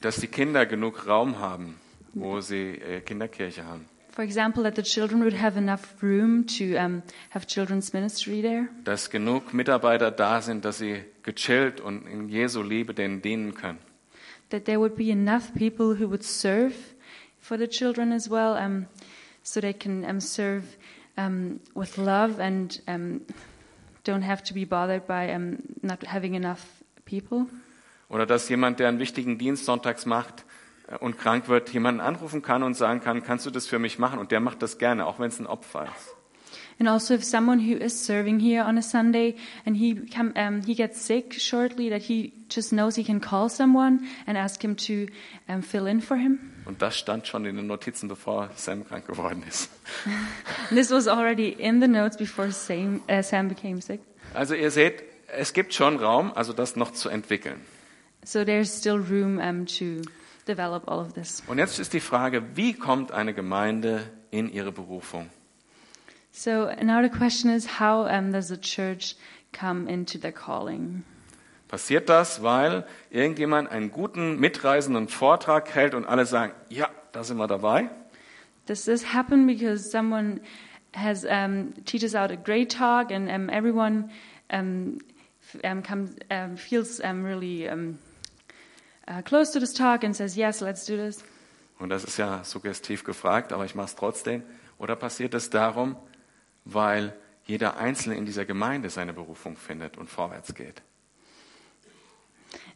Dass 0.00 0.16
die 0.16 0.26
Kinder 0.26 0.66
genug 0.66 1.06
Raum 1.06 1.38
haben, 1.38 1.76
wo 2.12 2.40
sie 2.40 2.78
äh, 2.78 3.00
Kinderkirche 3.00 3.64
haben. 3.64 3.86
For 4.14 4.22
example, 4.22 4.62
that 4.62 4.76
the 4.76 4.82
children 4.82 5.24
would 5.24 5.34
have 5.34 5.56
enough 5.56 6.00
room 6.00 6.46
to 6.46 6.76
um, 6.76 7.02
have 7.30 7.46
children's 7.46 7.92
ministry 7.92 8.40
there, 8.42 8.68
Dass 8.84 9.10
genug 9.10 9.52
Mitarbeiter 9.52 10.10
da 10.12 10.40
sind, 10.40 10.64
dass 10.64 10.78
sie 10.78 11.02
gechillt 11.24 11.80
und 11.80 12.06
in 12.06 12.28
Jesu 12.28 12.62
Liebe 12.62 12.94
denen 12.94 13.22
dienen 13.22 13.54
können. 13.54 13.78
that 14.50 14.66
there 14.66 14.78
would 14.78 14.94
be 14.96 15.10
enough 15.10 15.52
people 15.54 15.94
who 15.98 16.06
would 16.08 16.22
serve 16.22 16.74
for 17.40 17.58
the 17.58 17.66
children 17.66 18.12
as 18.12 18.30
well, 18.30 18.54
um, 18.56 18.86
so 19.42 19.60
they 19.60 19.72
can 19.72 20.04
um, 20.04 20.20
serve 20.20 20.62
with 21.74 21.98
love 21.98 22.38
and 22.40 22.80
don't 24.04 24.22
have 24.22 24.42
to 24.44 24.54
be 24.54 24.64
bothered 24.64 25.06
by 25.06 25.26
not 25.82 26.04
having 26.04 26.34
enough 26.34 26.60
people. 27.04 27.46
Oder 28.08 28.26
dass 28.26 28.48
jemand, 28.48 28.78
der 28.78 28.88
einen 28.88 28.98
wichtigen 29.00 29.38
Dienst 29.38 29.64
sonntags 29.64 30.06
macht 30.06 30.44
und 31.00 31.18
krank 31.18 31.48
wird, 31.48 31.70
jemanden 31.70 32.00
anrufen 32.00 32.42
kann 32.42 32.62
und 32.62 32.74
sagen 32.74 33.00
kann, 33.00 33.22
kannst 33.22 33.46
du 33.46 33.50
das 33.50 33.66
für 33.66 33.78
mich 33.78 33.98
machen? 33.98 34.18
Und 34.18 34.30
der 34.30 34.40
macht 34.40 34.62
das 34.62 34.78
gerne, 34.78 35.06
auch 35.06 35.18
wenn 35.18 35.28
es 35.28 35.38
ein 35.38 35.46
Opfer 35.46 35.84
ist. 35.84 36.14
And 36.80 36.88
also, 36.88 37.14
if 37.14 37.22
someone 37.22 37.60
who 37.60 37.76
is 37.76 37.94
serving 37.94 38.40
here 38.40 38.64
on 38.64 38.76
a 38.78 38.82
Sunday 38.82 39.36
and 39.64 39.76
he 39.76 39.94
come, 39.94 40.32
um, 40.34 40.60
he 40.60 40.74
gets 40.74 41.00
sick 41.00 41.32
shortly, 41.34 41.88
that 41.88 42.02
he 42.02 42.32
just 42.48 42.72
knows 42.72 42.96
he 42.96 43.04
can 43.04 43.20
call 43.20 43.48
someone 43.48 44.08
and 44.26 44.36
ask 44.36 44.62
him 44.62 44.74
to 44.74 45.06
um, 45.48 45.62
fill 45.62 45.86
in 45.86 46.00
for 46.00 46.16
him. 46.16 46.40
Und 46.64 46.82
das 46.82 46.96
stand 46.98 47.28
schon 47.28 47.44
in 47.44 47.56
den 47.56 47.68
Notizen, 47.68 48.08
bevor 48.08 48.50
Sam 48.56 48.84
krank 48.84 49.06
geworden 49.06 49.44
ist. 49.48 49.70
This 50.70 50.90
was 50.90 51.06
already 51.06 51.50
in 51.50 51.80
the 51.80 51.86
notes 51.86 52.16
before 52.16 52.50
Sam, 52.50 53.02
uh, 53.08 53.22
Sam 53.22 53.48
became 53.48 53.80
sick. 53.80 54.00
Also 54.32 54.54
ihr 54.54 54.72
seht, 54.72 55.04
es 55.28 55.52
gibt 55.52 55.74
schon 55.74 55.96
Raum, 55.98 56.32
also 56.34 56.52
das 56.52 56.74
noch 56.74 56.92
zu 56.92 57.08
entwickeln. 57.08 57.60
So 58.24 58.44
there's 58.44 58.76
still 58.76 58.98
room 58.98 59.38
um, 59.38 59.66
to 59.66 60.02
develop 60.46 60.88
all 60.88 61.00
of 61.00 61.12
this. 61.12 61.42
Und 61.46 61.58
jetzt 61.58 61.78
ist 61.78 61.92
die 61.92 62.00
Frage, 62.00 62.56
wie 62.56 62.74
kommt 62.74 63.12
eine 63.12 63.34
Gemeinde 63.34 64.10
in 64.30 64.50
ihre 64.52 64.72
Berufung? 64.72 65.30
So 66.32 66.68
now 66.82 67.00
the 67.00 67.08
question 67.08 67.50
is, 67.50 67.78
how 67.78 68.06
um, 68.06 68.32
does 68.32 68.48
the 68.48 68.56
church 68.56 69.16
come 69.52 69.88
into 69.88 70.18
their 70.18 70.32
calling? 70.32 71.04
Passiert 71.68 72.08
das, 72.08 72.42
weil 72.42 72.84
irgendjemand 73.10 73.70
einen 73.70 73.90
guten, 73.90 74.38
mitreisenden 74.38 75.08
Vortrag 75.08 75.74
hält 75.74 75.94
und 75.94 76.04
alle 76.04 76.26
sagen, 76.26 76.52
ja, 76.68 76.88
da 77.12 77.24
sind 77.24 77.36
wir 77.38 77.46
dabei? 77.46 77.88
Does 78.66 78.84
this 78.84 79.12
happen 79.12 79.46
because 79.46 79.90
someone 79.90 80.40
has 80.94 81.24
um, 81.24 81.72
teaches 81.84 82.14
out 82.14 82.30
a 82.30 82.36
great 82.36 82.70
talk 82.70 83.10
and 83.10 83.28
um, 83.28 83.48
everyone 83.48 84.10
um, 84.50 84.98
um, 85.62 85.82
comes 85.82 86.16
um, 86.30 86.56
feels 86.56 87.00
um, 87.00 87.24
really 87.24 87.68
um, 87.68 87.98
uh, 89.08 89.22
close 89.22 89.52
to 89.52 89.60
this 89.60 89.74
talk 89.74 90.04
and 90.04 90.14
says, 90.14 90.36
"Yes, 90.36 90.60
let's 90.60 90.84
do 90.86 90.96
this"? 90.96 91.24
Und 91.78 91.90
das 91.90 92.04
ist 92.04 92.16
ja 92.16 92.44
suggestiv 92.44 93.04
gefragt, 93.04 93.52
aber 93.52 93.64
ich 93.64 93.74
mache 93.74 93.86
es 93.86 93.96
trotzdem. 93.96 94.42
Oder 94.78 94.96
passiert 94.96 95.34
es 95.34 95.50
darum, 95.50 95.96
weil 96.64 97.14
jeder 97.46 97.76
Einzelne 97.76 98.16
in 98.16 98.26
dieser 98.26 98.44
Gemeinde 98.44 98.90
seine 98.90 99.12
Berufung 99.12 99.56
findet 99.56 99.98
und 99.98 100.08
vorwärts 100.08 100.54
geht? 100.54 100.82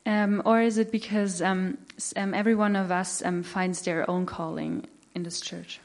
Um, 0.04 0.40
or 0.44 0.60
is 0.60 0.78
it 0.78 0.90
because 0.90 1.42
um, 1.42 1.76
um, 2.16 2.32
every 2.32 2.54
one 2.54 2.76
of 2.76 2.90
us 2.90 3.20
um, 3.20 3.42
finds 3.44 3.82
their 3.82 4.08
own 4.08 4.26
calling 4.26 4.86
in 5.14 5.24
this 5.24 5.40
church? 5.40 5.80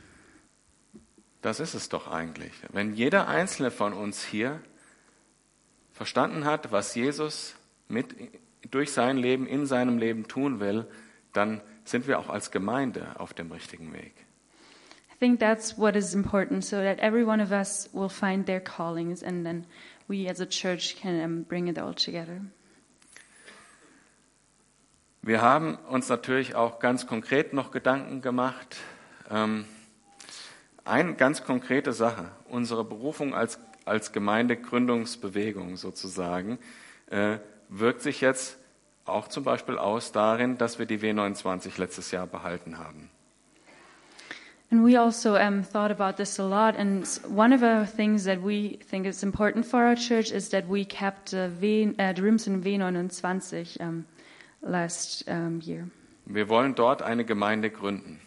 Das 1.41 1.59
ist 1.59 1.73
es 1.73 1.89
doch 1.89 2.07
eigentlich. 2.07 2.53
Wenn 2.71 2.93
jeder 2.93 3.27
Einzelne 3.27 3.69
von 3.69 3.91
uns 3.91 4.23
hier 4.23 4.61
verstanden 5.91 6.45
hat, 6.45 6.71
was 6.71 6.95
Jesus 6.95 7.55
mit 7.89 8.15
durch 8.71 8.91
sein 8.91 9.17
Leben, 9.17 9.47
in 9.47 9.65
seinem 9.65 9.97
Leben 9.97 10.27
tun 10.27 10.59
will, 10.59 10.85
dann 11.33 11.61
sind 11.83 12.07
wir 12.07 12.19
auch 12.19 12.29
als 12.29 12.51
Gemeinde 12.51 13.19
auf 13.19 13.33
dem 13.33 13.51
richtigen 13.51 13.93
Weg. 13.93 14.13
I 15.11 15.25
think 15.25 15.39
that's 15.39 15.77
what 15.77 15.95
is 15.95 16.13
important, 16.13 16.65
so 16.65 16.77
that 16.77 16.99
every 16.99 17.23
one 17.23 17.41
of 17.41 17.51
us 17.51 17.89
will 17.93 18.09
find 18.09 18.45
their 18.45 18.59
callings, 18.59 19.23
and 19.23 19.45
then 19.45 19.65
we 20.07 20.29
as 20.29 20.41
a 20.41 20.45
church 20.45 20.97
can 21.01 21.23
um, 21.23 21.43
bring 21.43 21.67
it 21.67 21.79
all 21.79 21.93
together. 21.93 22.41
Wir 25.21 25.41
haben 25.41 25.77
uns 25.89 26.09
natürlich 26.09 26.55
auch 26.55 26.79
ganz 26.79 27.07
konkret 27.07 27.53
noch 27.53 27.71
Gedanken 27.71 28.21
gemacht. 28.21 28.75
Ähm, 29.29 29.63
eine 30.83 31.13
ganz 31.13 31.45
konkrete 31.45 31.93
Sache, 31.93 32.29
unsere 32.49 32.83
Berufung 32.83 33.33
als, 33.33 33.57
als 33.85 34.11
Gemeindegründungsbewegung 34.11 35.77
sozusagen, 35.77 36.59
äh, 37.09 37.37
wirkt 37.79 38.01
sich 38.01 38.21
jetzt 38.21 38.57
auch 39.05 39.27
zum 39.27 39.43
Beispiel 39.43 39.77
aus 39.77 40.11
darin, 40.11 40.57
dass 40.57 40.79
wir 40.79 40.85
die 40.85 40.99
W29 40.99 41.79
letztes 41.79 42.11
Jahr 42.11 42.27
behalten 42.27 42.77
haben. 42.77 43.09
And 44.71 44.83
we 44.83 44.99
also 44.99 45.35
um, 45.35 45.63
thought 45.63 45.91
about 45.91 46.17
this 46.17 46.39
a 46.39 46.43
lot. 46.43 46.75
And 46.75 47.05
one 47.27 47.53
of 47.53 47.61
the 47.61 47.85
things 47.85 48.23
that 48.23 48.43
we 48.43 48.79
think 48.89 49.05
is 49.05 49.21
important 49.21 49.67
for 49.67 49.83
our 49.83 49.95
church 49.95 50.31
is 50.31 50.49
that 50.49 50.67
we 50.67 50.83
kept 50.83 51.31
uh, 51.31 51.49
v, 51.49 51.93
uh, 51.99 52.11
the 52.13 52.23
rooms 52.23 52.47
in 52.47 52.63
V29 52.63 53.79
um, 53.79 54.05
last 54.63 55.25
um, 55.27 55.61
year. 55.61 55.87
Wir 56.25 56.49
wollen 56.49 56.73
dort 56.73 57.03
eine 57.03 57.23
Gemeinde 57.23 57.69
gründen. 57.69 58.19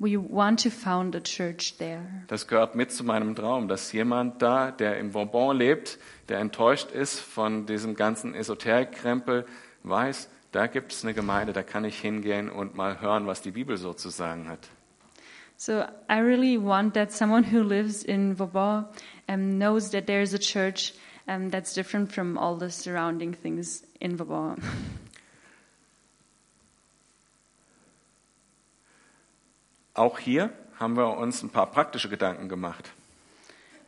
We 0.00 0.16
want 0.16 0.62
to 0.62 0.70
found 0.70 1.16
a 1.16 1.20
church 1.20 1.76
there. 1.78 2.04
Das 2.28 2.46
gehört 2.46 2.76
mit 2.76 2.92
zu 2.92 3.02
meinem 3.02 3.34
Traum, 3.34 3.66
dass 3.66 3.90
jemand 3.90 4.40
da, 4.40 4.70
der 4.70 4.98
im 4.98 5.10
Bourbon 5.10 5.56
lebt, 5.56 5.98
der 6.28 6.38
enttäuscht 6.38 6.92
ist 6.92 7.18
von 7.18 7.66
diesem 7.66 7.96
ganzen 7.96 8.32
Esoterikkrempel, 8.32 9.44
weiß, 9.82 10.28
da 10.52 10.68
gibt 10.68 10.92
es 10.92 11.02
eine 11.02 11.14
Gemeinde, 11.14 11.52
da 11.52 11.64
kann 11.64 11.84
ich 11.84 11.98
hingehen 11.98 12.48
und 12.48 12.76
mal 12.76 13.00
hören, 13.00 13.26
was 13.26 13.42
die 13.42 13.50
Bibel 13.50 13.76
so 13.76 13.92
zu 13.92 14.10
sagen 14.10 14.48
hat. 14.48 14.68
So 15.56 15.82
I 16.08 16.20
really 16.20 16.56
want 16.56 16.94
that 16.94 17.10
someone 17.10 17.42
who 17.42 17.62
lives 17.64 18.04
in 18.04 18.36
Vauban 18.38 18.86
um, 19.26 19.58
knows 19.58 19.90
that 19.90 20.06
there's 20.06 20.32
a 20.32 20.38
church 20.38 20.94
um, 21.26 21.50
that's 21.50 21.74
different 21.74 22.12
from 22.12 22.38
all 22.38 22.56
the 22.56 22.70
surrounding 22.70 23.34
things 23.34 23.82
in 23.98 24.16
Vauban. 24.16 24.62
Auch 29.98 30.20
hier 30.20 30.50
haben 30.78 30.96
wir 30.96 31.18
uns 31.18 31.42
ein 31.42 31.50
paar 31.50 31.66
praktische 31.66 32.08
Gedanken 32.08 32.48
gemacht. 32.48 32.92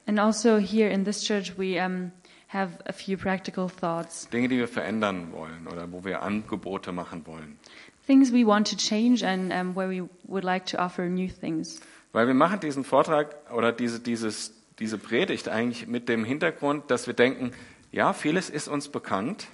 And 0.07 0.19
also 0.19 0.57
here 0.57 0.91
in 0.91 1.05
this 1.05 1.23
church, 1.23 1.57
we 1.57 1.81
um, 1.81 2.11
have 2.49 2.73
a 2.87 2.93
few 2.93 3.17
practical 3.17 3.71
thoughts. 3.71 4.29
Dinge, 4.31 4.49
die 4.49 4.59
wir 4.59 4.67
verändern 4.67 5.31
wollen 5.31 5.69
oder 5.69 5.93
wo 5.93 6.05
wir 6.05 6.23
Angebote 6.23 6.91
machen 6.91 7.25
wollen. 7.27 7.61
Things 8.09 8.33
we 8.33 8.45
want 8.45 8.69
to 8.69 8.77
change 8.77 9.25
and 9.25 9.53
um, 9.53 9.77
where 9.77 9.89
we 9.89 10.09
would 10.25 10.43
like 10.43 10.67
to 10.67 10.79
offer 10.79 11.09
new 11.09 11.29
things. 11.29 11.81
Weil 12.13 12.27
wir 12.27 12.35
machen 12.35 12.59
diesen 12.59 12.83
Vortrag 12.83 13.37
oder 13.53 13.71
diese, 13.71 14.01
dieses, 14.01 14.53
diese 14.81 14.99
Predigt 14.99 15.49
eigentlich 15.49 15.87
mit 15.87 16.09
dem 16.09 16.25
Hintergrund, 16.25 16.91
dass 16.91 17.07
wir 17.07 17.15
denken, 17.15 17.53
ja, 17.93 18.13
vieles 18.15 18.51
ist 18.51 18.67
uns 18.67 18.89
bekannt, 18.89 19.47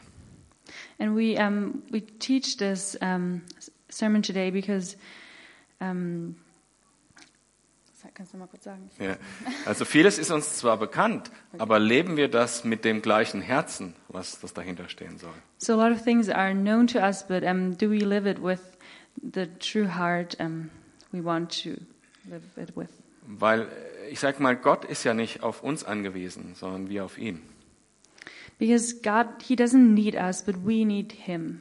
And 0.99 1.15
we, 1.15 1.37
um, 1.37 1.83
we 1.91 2.01
teach 2.01 2.57
this 2.57 2.97
um, 3.03 3.43
sermon 3.91 4.23
today 4.23 4.51
because. 4.51 4.97
Um, 5.81 6.37
kannst 8.17 8.33
du 8.33 8.39
mal 8.39 8.47
kurz 8.47 8.65
sagen? 8.65 8.91
Ja. 8.99 9.17
Also 9.67 9.85
vieles 9.85 10.19
ist 10.19 10.31
uns 10.31 10.57
zwar 10.57 10.79
bekannt, 10.79 11.31
aber 11.59 11.79
leben 11.79 12.17
wir 12.17 12.29
das 12.29 12.65
mit 12.65 12.85
dem 12.85 13.03
gleichen 13.03 13.43
Herzen, 13.43 13.95
was 14.09 14.41
das 14.41 14.55
dahinter 14.55 14.89
stehen 14.89 15.19
soll? 15.19 15.35
So 15.59 15.75
a 15.75 15.89
lot 15.89 15.95
of 15.95 16.03
things 16.03 16.29
are 16.29 16.55
known 16.55 16.87
to 16.89 16.99
us, 16.99 17.27
but 17.27 17.43
um, 17.43 17.77
do 17.77 17.91
we 17.91 17.99
live 17.99 18.29
it 18.29 18.43
with 18.43 18.61
the 19.23 19.47
true 19.59 19.87
heart 19.95 20.37
um, 20.41 20.71
we 21.13 21.23
want 21.23 21.63
to 21.63 21.81
live 22.29 22.43
it 22.57 22.75
with? 22.75 22.89
Weil 23.27 23.63
äh, 23.63 24.09
ich 24.11 24.21
sag 24.21 24.41
mal, 24.41 24.57
Gott 24.57 24.85
ist 24.85 25.05
ja 25.05 25.13
nicht 25.13 25.43
auf 25.43 25.63
uns 25.63 25.85
angewiesen, 25.85 26.55
sondern 26.55 26.89
wir 26.89 27.05
auf 27.05 27.19
ihn. 27.19 27.43
Because 28.59 29.03
God, 29.03 29.43
He 29.43 29.55
doesn't 29.55 29.93
need 29.93 30.15
us, 30.15 30.43
but 30.43 30.57
we 30.65 30.87
need 30.87 31.13
Him. 31.13 31.61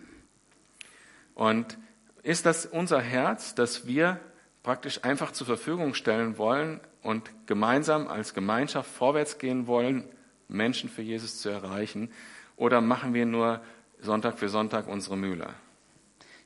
Und 1.34 1.78
ist 2.24 2.46
das 2.46 2.66
unser 2.66 3.02
Herz, 3.02 3.56
dass 3.56 3.88
wir 3.88 4.22
praktisch 4.66 5.04
einfach 5.04 5.32
zur 5.32 5.46
Verfügung 5.46 5.94
stellen 5.94 6.40
wollen 6.40 6.80
und 7.04 7.30
gemeinsam 7.46 8.08
als 8.08 8.34
Gemeinschaft 8.34 8.90
vorwärts 8.90 9.38
gehen 9.38 9.68
wollen, 9.68 10.06
Menschen 10.48 10.90
für 10.90 11.04
Jesus 11.04 11.40
zu 11.40 11.50
erreichen? 11.50 12.10
Oder 12.58 12.82
machen 12.82 13.14
wir 13.14 13.28
nur 13.28 13.62
Sonntag 14.02 14.40
für 14.40 14.50
Sonntag 14.50 14.88
unsere 14.88 15.18
Mühle? 15.18 15.54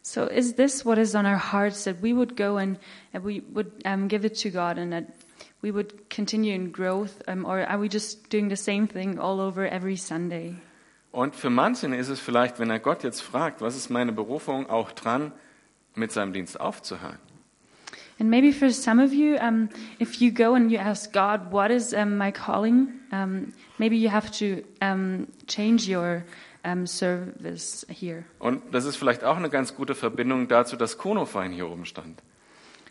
So 0.02 0.26
is 0.26 0.56
this 0.56 0.86
what 0.86 0.98
is 0.98 1.16
on 1.16 1.26
our 1.26 1.54
hearts 1.54 1.86
that 1.86 2.02
we 2.02 2.14
would 2.14 2.36
go 2.36 2.58
and, 2.58 2.78
and 3.14 3.24
we 3.26 3.42
would 3.54 3.72
um, 3.86 4.10
give 4.10 4.26
it 4.26 4.42
to 4.42 4.50
God 4.50 4.78
and 4.78 4.92
that 4.92 5.06
we 5.62 5.74
would 5.74 6.10
continue 6.10 6.54
in 6.54 6.74
growth, 6.74 7.22
um, 7.28 7.46
or 7.46 7.66
are 7.68 7.80
we 7.80 7.88
just 7.88 8.30
doing 8.30 8.50
the 8.50 8.58
same 8.58 8.88
thing 8.88 9.18
all 9.18 9.40
over 9.40 9.66
every 9.66 9.96
Sunday? 9.96 10.56
Und 11.12 11.36
für 11.36 11.50
manchen 11.50 11.94
ist 11.94 12.10
es 12.10 12.20
vielleicht, 12.20 12.60
wenn 12.60 12.70
er 12.70 12.80
Gott 12.80 13.04
jetzt 13.04 13.22
fragt, 13.22 13.62
was 13.62 13.78
ist 13.78 13.90
meine 13.90 14.12
Berufung, 14.12 14.70
auch 14.70 14.92
dran, 14.92 15.32
mit 15.96 16.12
seinem 16.12 16.34
Dienst 16.34 16.60
aufzuhören. 16.60 17.29
And 18.20 18.30
maybe 18.30 18.52
for 18.52 18.70
some 18.70 19.00
of 19.00 19.14
you, 19.14 19.38
um, 19.38 19.70
if 19.98 20.22
you 20.22 20.32
go 20.32 20.56
and 20.56 20.70
you 20.70 20.78
ask 20.78 21.14
God, 21.14 21.52
what 21.52 21.72
is 21.72 21.94
um, 21.94 22.18
my 22.18 22.32
calling? 22.32 22.90
Um, 23.14 23.54
maybe 23.78 23.96
you 23.96 24.10
have 24.10 24.30
to 24.40 24.64
um, 24.82 25.28
change 25.48 25.88
your 25.88 26.26
um, 26.66 26.86
service 26.86 27.86
here. 27.90 28.26
Und 28.40 28.62
das 28.74 28.84
ist 28.84 28.98
vielleicht 28.98 29.24
auch 29.24 29.38
eine 29.38 29.50
ganz 29.50 29.74
gute 29.74 29.96
Verbindung 29.96 30.50
dazu, 30.50 30.76
dass 30.76 30.98
Kuno 30.98 31.26
vorhin 31.26 31.54
hier 31.54 31.70
oben 31.70 31.86
stand. 31.86 32.22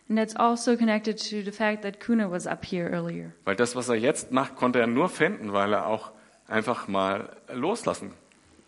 And 0.09 0.19
that's 0.19 0.35
also 0.35 0.75
connected 0.77 1.19
to 1.19 1.43
the 1.43 1.53
fact 1.53 1.83
that 1.83 2.01
Kuna 2.01 2.31
was 2.31 2.47
up 2.47 2.65
here 2.65 2.89
earlier. 2.91 3.33
Weil 3.45 3.57
das, 3.57 3.77
was 3.77 3.91
er 3.91 3.97
jetzt 3.97 4.33
macht, 4.33 4.57
konnte 4.57 4.81
er 4.81 4.87
nur 4.87 5.11
finden, 5.11 5.53
weil 5.53 5.75
er 5.75 5.87
auch 5.87 6.13
einfach 6.47 6.89
mal 6.89 7.37
loslassen, 7.53 8.13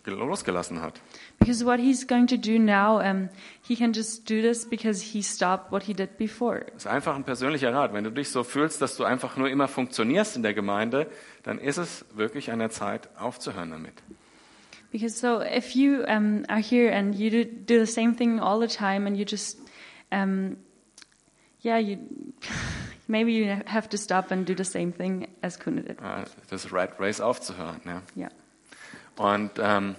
losgelassen 0.07 0.81
hat. 0.81 1.01
Because 1.39 1.65
what 1.65 1.79
he's 1.79 2.07
going 2.07 2.27
to 2.27 2.37
do 2.37 2.59
now, 2.59 3.01
um, 3.01 3.29
he 3.63 3.77
can 3.77 3.93
just 3.93 4.29
do 4.29 4.41
this 4.41 4.69
because 4.69 5.13
he 5.13 5.23
stopped 5.23 5.71
what 5.73 5.85
he 5.85 5.95
did 5.95 6.17
before. 6.19 6.67
Das 6.73 6.85
ist 6.85 6.87
einfach 6.87 7.15
ein 7.17 7.25
persönlicher 7.25 7.73
Rat. 7.73 7.93
Wenn 7.93 8.05
du 8.05 8.11
dich 8.11 8.31
so 8.31 8.43
fühlst, 8.45 8.81
dass 8.81 8.97
du 8.97 9.05
einfach 9.05 9.37
nur 9.37 9.49
immer 9.49 9.69
funktionierst 9.69 10.37
in 10.37 10.43
der 10.43 10.55
Gemeinde, 10.55 11.07
dann 11.43 11.59
ist 11.59 11.79
es 11.79 12.05
wirklich 12.15 12.51
an 12.51 12.59
der 12.59 12.71
Zeit, 12.71 13.09
aufzuhören 13.19 13.71
damit. 13.71 13.95
Because 14.93 15.17
so 15.17 15.41
if 15.41 15.75
you 15.77 16.03
um, 16.05 16.45
are 16.49 16.61
here 16.61 16.93
and 16.93 17.15
you 17.15 17.31
do, 17.31 17.45
do 17.45 17.85
the 17.85 17.91
same 17.91 18.15
thing 18.15 18.41
all 18.41 18.61
the 18.61 18.67
time 18.67 19.07
and 19.07 19.17
you 19.17 19.25
just, 19.25 19.59
um, 20.11 20.57
yeah, 21.63 21.79
you 21.79 21.99
maybe 23.09 23.33
you 23.33 23.57
have 23.67 23.89
to 23.89 23.97
stop 23.97 24.33
and 24.33 24.47
do 24.47 24.55
the 24.55 24.65
same 24.65 24.93
thing 24.93 25.29
as 25.43 25.59
Kuna 25.59 25.83
did. 25.83 25.99
Äh, 26.01 26.25
Das 26.49 26.73
Rat 26.73 26.99
Race 26.99 27.21
aufzuhören. 27.21 27.81
Ja. 27.85 28.03
Yeah. 28.17 28.31
Und 29.21 29.51
ähm, 29.59 29.97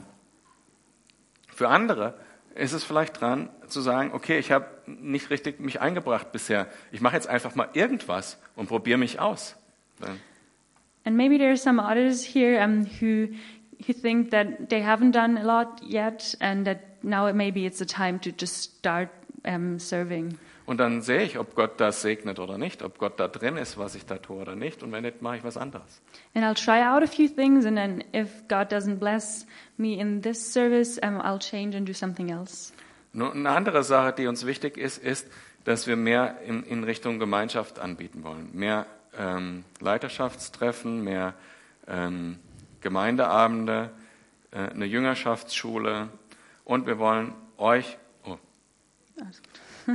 für 1.53 1.69
andere 1.69 2.15
ist 2.55 2.73
es 2.73 2.83
vielleicht 2.83 3.21
dran 3.21 3.49
zu 3.67 3.79
sagen, 3.79 4.13
okay, 4.13 4.39
ich 4.39 4.51
habe 4.51 4.65
nicht 4.87 5.29
richtig 5.29 5.59
mich 5.59 5.79
eingebracht 5.79 6.31
bisher. 6.31 6.67
Ich 6.91 7.01
mache 7.01 7.17
jetzt 7.17 7.27
einfach 7.29 7.53
mal 7.53 7.69
irgendwas 7.73 8.39
und 8.55 8.67
probiere 8.67 8.97
mich 8.97 9.19
aus. 9.19 9.55
And 11.03 11.15
maybe 11.15 11.37
there 11.37 11.49
are 11.49 11.57
some 11.57 11.79
others 11.79 12.23
here 12.23 12.63
um, 12.63 12.87
who 12.99 13.27
who 13.85 13.93
think 13.93 14.31
that 14.31 14.69
they 14.69 14.83
haven't 14.83 15.11
done 15.11 15.37
a 15.37 15.43
lot 15.43 15.83
yet, 15.83 16.35
and 16.39 16.65
that 16.65 17.03
now 17.03 17.31
maybe 17.31 17.67
it's 17.67 17.77
the 17.77 17.85
time 17.85 18.19
to 18.21 18.31
just 18.31 18.79
start 18.79 19.09
um, 19.45 19.77
serving. 19.77 20.39
Und 20.71 20.77
dann 20.77 21.01
sehe 21.01 21.23
ich, 21.23 21.37
ob 21.37 21.53
Gott 21.55 21.81
das 21.81 22.01
segnet 22.01 22.39
oder 22.39 22.57
nicht, 22.57 22.81
ob 22.81 22.97
Gott 22.97 23.19
da 23.19 23.27
drin 23.27 23.57
ist, 23.57 23.77
was 23.77 23.93
ich 23.93 24.05
da 24.05 24.15
tue 24.19 24.37
oder 24.37 24.55
nicht. 24.55 24.83
Und 24.83 24.93
wenn 24.93 25.03
nicht, 25.03 25.21
mache 25.21 25.35
ich 25.35 25.43
was 25.43 25.57
anderes. 25.57 26.01
And 26.33 26.45
I'll 26.45 26.55
try 26.55 26.81
out 26.81 27.03
a 27.03 27.07
few 27.07 27.27
things, 27.27 27.65
and 27.65 27.75
then 27.75 28.01
if 28.15 28.47
God 28.47 28.71
doesn't 28.71 28.95
bless 28.95 29.45
me 29.75 29.99
in 29.99 30.21
this 30.21 30.53
service, 30.53 30.97
um, 31.03 31.19
I'll 31.19 31.39
change 31.39 31.75
and 31.75 31.85
do 31.85 31.91
something 31.91 32.29
else. 32.29 32.71
Nur 33.11 33.33
eine 33.33 33.49
andere 33.49 33.83
Sache, 33.83 34.13
die 34.13 34.27
uns 34.27 34.45
wichtig 34.45 34.77
ist, 34.77 34.97
ist, 34.97 35.27
dass 35.65 35.87
wir 35.87 35.97
mehr 35.97 36.39
in, 36.47 36.63
in 36.63 36.85
Richtung 36.85 37.19
Gemeinschaft 37.19 37.77
anbieten 37.77 38.23
wollen. 38.23 38.47
Mehr 38.53 38.85
ähm, 39.19 39.65
Leiterschaftstreffen, 39.81 41.03
mehr 41.03 41.33
ähm, 41.85 42.39
Gemeindeabende, 42.79 43.89
äh, 44.51 44.69
eine 44.69 44.85
Jüngerschaftsschule. 44.85 46.07
Und 46.63 46.87
wir 46.87 46.97
wollen 46.97 47.33
euch, 47.57 47.97
oh, 48.23 48.37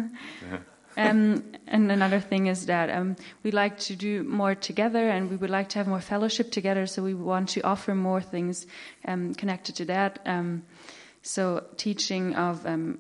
Um, 0.99 1.45
and 1.67 1.93
another 1.93 2.21
thing 2.21 2.47
is 2.47 2.67
that 2.67 2.89
um, 2.89 3.17
we 3.43 3.51
like 3.51 3.79
to 3.81 3.97
do 3.97 4.23
more 4.23 4.55
together, 4.55 5.11
and 5.11 5.29
we 5.29 5.37
would 5.37 5.51
like 5.51 5.69
to 5.71 5.79
have 5.79 5.87
more 5.87 6.01
fellowship 6.01 6.51
together. 6.51 6.87
So 6.87 7.03
we 7.03 7.13
want 7.13 7.51
to 7.51 7.61
offer 7.61 7.95
more 7.95 8.23
things 8.23 8.67
um, 9.07 9.35
connected 9.35 9.77
to 9.77 9.85
that. 9.87 10.21
Um, 10.25 10.63
so 11.23 11.65
teaching 11.77 12.35
of 12.35 12.65
um, 12.65 12.99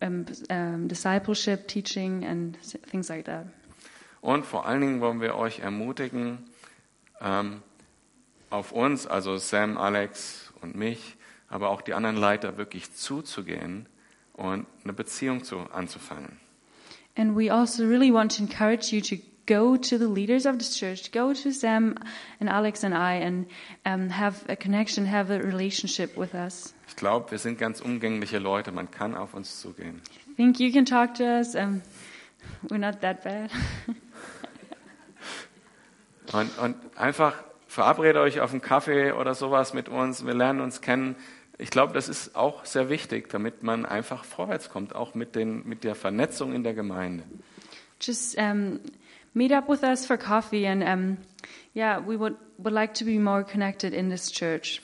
um, 0.00 0.86
discipleship, 0.86 1.66
teaching, 1.66 2.24
and 2.24 2.56
things 2.62 3.10
like 3.10 3.24
that. 3.24 3.46
Und 4.20 4.46
vor 4.46 4.66
allen 4.66 4.80
Dingen 4.80 5.00
wollen 5.00 5.20
wir 5.20 5.34
euch 5.34 5.58
ermutigen, 5.58 6.38
ähm, 7.20 7.60
auf 8.50 8.70
uns, 8.70 9.08
also 9.08 9.36
Sam, 9.38 9.76
Alex 9.76 10.52
und 10.60 10.76
mich, 10.76 11.16
aber 11.48 11.70
auch 11.70 11.82
die 11.82 11.92
anderen 11.92 12.16
Leiter 12.16 12.56
wirklich 12.56 12.94
zuzugehen 12.94 13.88
und 14.34 14.66
eine 14.84 14.92
Beziehung 14.92 15.44
zu, 15.44 15.58
anzufangen. 15.72 16.38
And 17.16 17.36
we 17.36 17.52
also 17.52 17.84
really 17.84 18.12
want 18.12 18.36
to 18.36 18.42
encourage 18.42 18.92
you 18.92 19.02
to 19.02 19.16
go 19.46 19.76
to 19.76 19.98
the 19.98 20.06
leaders 20.06 20.46
of 20.46 20.58
this 20.58 20.76
church, 20.76 21.12
go 21.12 21.34
to 21.34 21.50
Sam 21.50 21.96
and 22.40 22.48
Alex 22.48 22.84
and 22.84 22.94
I, 22.94 23.14
and 23.14 23.46
um, 23.84 24.08
have 24.08 24.44
a 24.48 24.56
connection, 24.56 25.06
have 25.06 25.30
a 25.30 25.38
relationship 25.38 26.16
with 26.16 26.34
us. 26.34 26.74
Ich 26.88 26.96
glaube, 26.96 27.30
wir 27.30 27.38
sind 27.38 27.58
ganz 27.58 27.80
umgängliche 27.80 28.38
Leute, 28.38 28.72
man 28.72 28.90
kann 28.90 29.14
auf 29.14 29.34
uns 29.34 29.60
zugehen. 29.60 30.00
I 30.30 30.34
think 30.36 30.58
you 30.58 30.72
can 30.72 30.86
talk 30.86 31.14
to 31.14 31.24
us. 31.24 31.54
Um, 31.54 31.82
we're 32.68 32.78
not 32.78 33.00
that 33.00 33.22
bad. 33.22 33.50
Und, 36.32 36.56
und 36.58 36.76
einfach 36.96 37.34
verabredet 37.66 38.16
euch 38.16 38.40
auf 38.40 38.52
einen 38.52 38.62
Kaffee 38.62 39.12
oder 39.12 39.34
sowas 39.34 39.74
mit 39.74 39.88
uns, 39.88 40.24
wir 40.24 40.34
lernen 40.34 40.60
uns 40.60 40.80
kennen. 40.80 41.16
Ich 41.58 41.70
glaube, 41.70 41.92
das 41.92 42.08
ist 42.08 42.34
auch 42.34 42.64
sehr 42.64 42.88
wichtig, 42.88 43.28
damit 43.28 43.62
man 43.62 43.86
einfach 43.86 44.24
vorwärts 44.24 44.70
kommt, 44.70 44.94
auch 44.94 45.14
mit, 45.14 45.36
den, 45.36 45.66
mit 45.66 45.84
der 45.84 45.94
Vernetzung 45.94 46.54
in 46.54 46.64
der 46.64 46.74
Gemeinde. 46.74 47.24
Just 48.00 48.36
um, 48.36 48.80
meet 49.34 49.52
up 49.52 49.68
with 49.68 49.82
us 49.82 50.04
for 50.04 50.16
coffee, 50.16 50.66
and 50.66 50.82
um, 50.82 51.18
yeah, 51.74 52.00
we 52.04 52.18
would, 52.18 52.34
would 52.58 52.74
like 52.74 52.94
to 52.94 53.04
be 53.04 53.18
more 53.18 53.44
connected 53.44 53.92
in 53.92 54.10
this 54.10 54.30
church. 54.30 54.80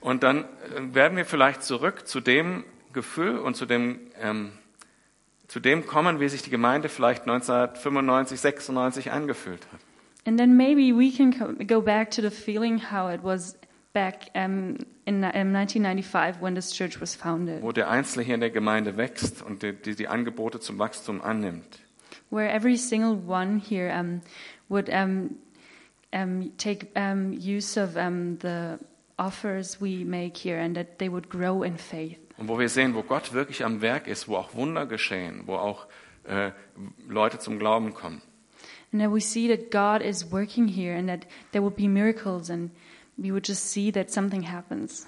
Und 0.00 0.22
dann 0.22 0.44
äh, 0.44 0.94
werden 0.94 1.16
wir 1.16 1.24
vielleicht 1.24 1.62
zurück 1.62 2.06
zu 2.08 2.20
dem 2.20 2.64
Gefühl 2.92 3.38
und 3.38 3.56
zu 3.56 3.66
dem, 3.66 4.00
ähm, 4.20 4.52
zu 5.48 5.60
dem 5.60 5.86
kommen, 5.86 6.20
wie 6.20 6.28
sich 6.28 6.42
die 6.42 6.50
Gemeinde 6.50 6.88
vielleicht 6.88 7.22
1995, 7.22 8.40
96 8.40 9.12
angefühlt 9.12 9.66
hat. 9.72 9.80
And 10.24 10.38
then 10.38 10.56
maybe 10.56 10.96
we 10.96 11.10
can 11.10 11.34
go 11.66 11.80
back 11.80 12.10
to 12.12 12.22
the 12.22 12.30
feeling 12.30 12.80
how 12.92 13.12
it 13.12 13.24
was 13.24 13.56
back 13.92 14.30
um, 14.34 14.78
in, 15.04 15.22
um, 15.24 15.54
1995 15.54 16.40
when 16.40 16.54
this 16.54 16.72
church 16.72 17.00
was 17.00 17.14
founded, 17.14 17.62
Wo 17.62 17.72
der 17.72 17.90
Einzelne 17.90 18.24
hier 18.24 18.34
in 18.34 18.40
der 18.40 18.50
Gemeinde 18.50 18.96
wächst 18.96 19.42
und 19.42 19.62
die, 19.62 19.72
die, 19.72 19.94
die 19.94 20.08
Angebote 20.08 20.60
zum 20.60 20.78
Wachstum 20.78 21.20
annimmt. 21.22 21.80
where 22.30 22.48
every 22.48 22.76
single 22.76 23.14
one 23.14 23.58
here 23.58 23.90
um, 23.90 24.22
would 24.68 24.86
take 26.56 26.92
use 27.38 27.76
of 27.76 27.94
the 27.94 28.78
offers 29.18 29.80
we 29.80 30.04
make 30.04 30.36
here 30.36 30.58
and 30.58 30.74
that 30.76 30.98
they 30.98 31.08
would 31.08 31.28
grow 31.28 31.62
in 31.62 31.76
faith. 31.76 32.18
Und 32.38 32.48
wo 32.48 32.58
wir 32.58 32.68
sehen, 32.68 32.94
wo 32.94 33.02
Gott 33.02 33.34
wirklich 33.34 33.64
am 33.64 33.82
Werk 33.82 34.06
ist, 34.08 34.26
wo 34.26 34.36
auch 34.36 34.54
Wunder 34.54 34.86
geschehen, 34.86 35.42
wo 35.46 35.56
auch 35.56 35.86
äh, 36.24 36.50
Leute 37.06 37.38
zum 37.38 37.58
Glauben 37.58 37.92
kommen. 37.94 38.22
And 38.92 39.00
that 39.00 39.12
we 39.12 39.20
see 39.20 39.48
that 39.48 39.70
God 39.70 40.02
is 40.02 40.32
working 40.32 40.68
here 40.68 40.96
and 40.96 41.08
that 41.08 41.26
there 41.52 41.62
will 41.62 41.70
be 41.70 41.88
miracles 41.88 42.50
and 42.50 42.70
we 43.16 43.30
would 43.30 43.46
just 43.46 43.70
see 43.70 43.92
that 43.92 44.10
something 44.10 44.42
happens. 44.42 45.06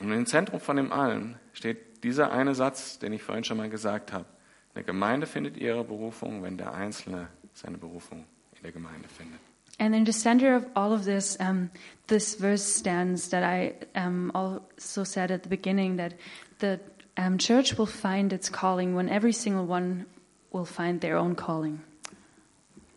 Und 0.00 0.12
im 0.12 0.26
Zentrum 0.26 0.60
von 0.60 0.76
dem 0.76 0.92
allen 0.92 1.36
steht 1.52 2.04
dieser 2.04 2.30
eine 2.30 2.54
Satz, 2.54 2.98
den 2.98 3.12
ich 3.12 3.22
vorhin 3.22 3.44
schon 3.44 3.56
mal 3.56 3.68
gesagt 3.68 4.12
habe. 4.12 4.26
Eine 4.74 4.84
Gemeinde 4.84 5.26
findet 5.26 5.56
ihre 5.56 5.82
Berufung, 5.82 6.42
wenn 6.42 6.56
der 6.56 6.72
Einzelne 6.74 7.28
seine 7.52 7.78
Berufung 7.78 8.24
in 8.56 8.62
der 8.62 8.72
Gemeinde 8.72 9.08
findet. 9.08 9.40
And 9.80 9.94
in 9.94 10.04
the 10.04 10.12
center 10.12 10.56
of 10.56 10.64
all 10.74 10.92
of 10.92 11.04
this, 11.04 11.36
um, 11.40 11.70
this 12.08 12.34
verse 12.34 12.64
stands 12.64 13.28
that 13.30 13.44
I 13.44 13.74
um, 13.94 14.32
also 14.34 15.04
said 15.04 15.30
at 15.30 15.44
the 15.44 15.48
beginning 15.48 15.96
that 15.98 16.14
the 16.58 16.80
um, 17.16 17.38
church 17.38 17.78
will 17.78 17.86
find 17.86 18.32
its 18.32 18.50
calling 18.50 18.96
when 18.96 19.08
every 19.08 19.32
single 19.32 19.66
one 19.66 20.06
will 20.52 20.64
find 20.64 21.00
their 21.00 21.16
own 21.16 21.36
calling. 21.36 21.80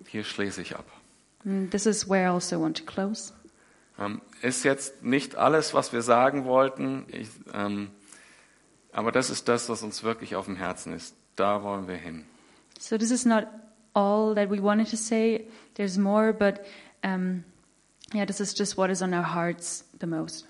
Hier 0.07 0.23
schließe 0.23 0.61
ich 0.61 0.75
ab. 0.75 0.85
And 1.45 1.71
this 1.71 1.85
is 1.85 2.07
where 2.07 2.27
I 2.27 2.31
also 2.31 2.59
want 2.59 2.77
to 2.77 2.83
close. 2.83 3.31
Ähm, 4.01 4.21
ist 4.41 4.63
jetzt 4.63 5.03
nicht 5.03 5.35
alles, 5.35 5.73
was 5.73 5.93
wir 5.93 6.01
sagen 6.01 6.45
wollten, 6.45 7.05
ich, 7.07 7.29
ähm, 7.53 7.91
aber 8.91 9.11
das 9.11 9.29
ist 9.29 9.47
das, 9.47 9.69
was 9.69 9.83
uns 9.83 10.03
wirklich 10.03 10.35
auf 10.35 10.45
dem 10.45 10.55
Herzen 10.55 10.93
ist. 10.93 11.15
Da 11.35 11.61
wollen 11.63 11.87
wir 11.87 11.95
hin. 11.95 12.25
So 12.79 12.97
this 12.97 13.11
is 13.11 13.25
not 13.25 13.45
all 13.93 14.33
that 14.35 14.49
we 14.49 14.61
wanted 14.61 14.89
to 14.89 14.97
say. 14.97 15.47
There's 15.75 15.97
more, 15.97 16.33
but 16.33 16.61
um, 17.03 17.43
yeah, 18.13 18.25
this 18.25 18.39
is 18.39 18.57
just 18.57 18.77
what 18.77 18.89
is 18.89 19.01
on 19.01 19.13
our 19.13 19.35
hearts 19.35 19.85
the 19.99 20.07
most. 20.07 20.47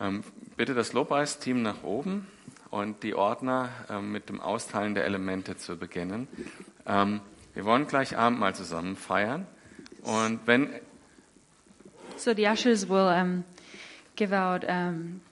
Ähm, 0.00 0.22
bitte 0.56 0.74
das 0.74 0.92
Lobpreisteam 0.92 1.62
nach 1.62 1.82
oben 1.82 2.26
und 2.70 3.02
die 3.02 3.14
Ordner 3.14 3.68
ähm, 3.90 4.12
mit 4.12 4.28
dem 4.28 4.40
Austeilen 4.40 4.94
der 4.94 5.04
Elemente 5.04 5.56
zu 5.56 5.76
beginnen. 5.76 6.28
Ähm, 6.86 7.20
Wir 7.54 7.66
wollen 7.66 7.86
gleich 7.86 8.16
Abendmahl 8.16 8.54
zusammen 8.54 8.96
feiern. 8.96 9.46
Und 10.02 10.40
wenn, 10.46 10.70
So 12.22 12.32
the 12.32 12.46
ushers 12.46 12.88
will 12.88 13.08
um, 13.08 13.42
give 14.14 14.32
out 14.32 14.62
um, 14.68 15.22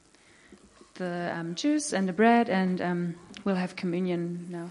the 0.94 1.32
um, 1.32 1.54
juice 1.54 1.92
and 1.92 2.08
the 2.08 2.12
bread, 2.12 2.48
and 2.48 2.80
um, 2.80 3.14
we'll 3.44 3.54
have 3.54 3.76
communion 3.76 4.48
now. 4.50 4.70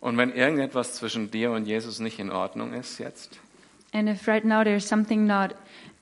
und 0.00 0.16
wenn 0.16 0.32
irgendetwas 0.32 0.94
zwischen 0.94 1.30
dir 1.30 1.50
und 1.50 1.66
Jesus 1.66 2.00
nicht 2.00 2.18
in 2.18 2.30
Ordnung 2.30 2.72
ist 2.72 2.98
jetzt, 2.98 3.38
And 3.92 4.08
if 4.08 4.26
right 4.26 4.42
now 4.42 4.64
there's 4.64 4.88
something 4.88 5.26
not 5.26 5.54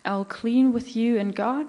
all 0.05 0.25
clean 0.25 0.73
with 0.73 0.95
you 0.95 1.19
and 1.19 1.35
God, 1.35 1.67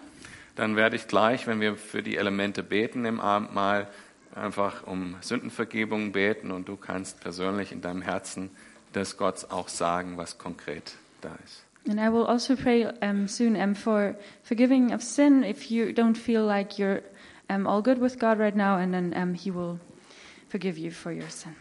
dann 0.56 0.76
werde 0.76 0.96
ich 0.96 1.08
gleich, 1.08 1.48
wenn 1.48 1.60
wir 1.60 1.76
für 1.76 2.04
die 2.04 2.18
Elemente 2.18 2.62
beten 2.62 3.06
im 3.06 3.20
Abendmahl, 3.20 3.88
einfach 4.36 4.86
um 4.86 5.16
Sündenvergebung 5.22 6.12
beten 6.12 6.52
und 6.52 6.68
du 6.68 6.76
kannst 6.76 7.22
persönlich 7.22 7.72
in 7.72 7.82
deinem 7.82 8.04
Herzen 8.04 8.52
des 8.94 9.18
Gott 9.18 9.48
auch 9.50 9.68
sagen, 9.68 10.18
was 10.18 10.38
konkret 10.38 10.94
da 11.22 11.36
ist. 11.44 11.64
And 11.88 12.00
I 12.00 12.10
will 12.10 12.26
also 12.26 12.56
pray 12.56 12.86
um, 12.86 13.28
soon 13.28 13.60
um, 13.60 13.74
for 13.74 14.16
forgiving 14.44 14.92
of 14.92 15.02
sin 15.02 15.44
if 15.44 15.72
you 15.72 15.94
don't 15.94 16.16
feel 16.16 16.46
like 16.46 16.78
you're 16.78 17.02
um, 17.50 17.66
all 17.66 17.82
good 17.82 17.98
with 17.98 18.20
God 18.20 18.38
right 18.38 18.56
now, 18.56 18.78
and 18.78 18.94
then 18.94 19.14
um, 19.16 19.34
He 19.34 19.52
will 19.52 19.80
forgive 20.48 20.78
you 20.78 20.92
for 20.92 21.12
your 21.12 21.30
sin. 21.30 21.56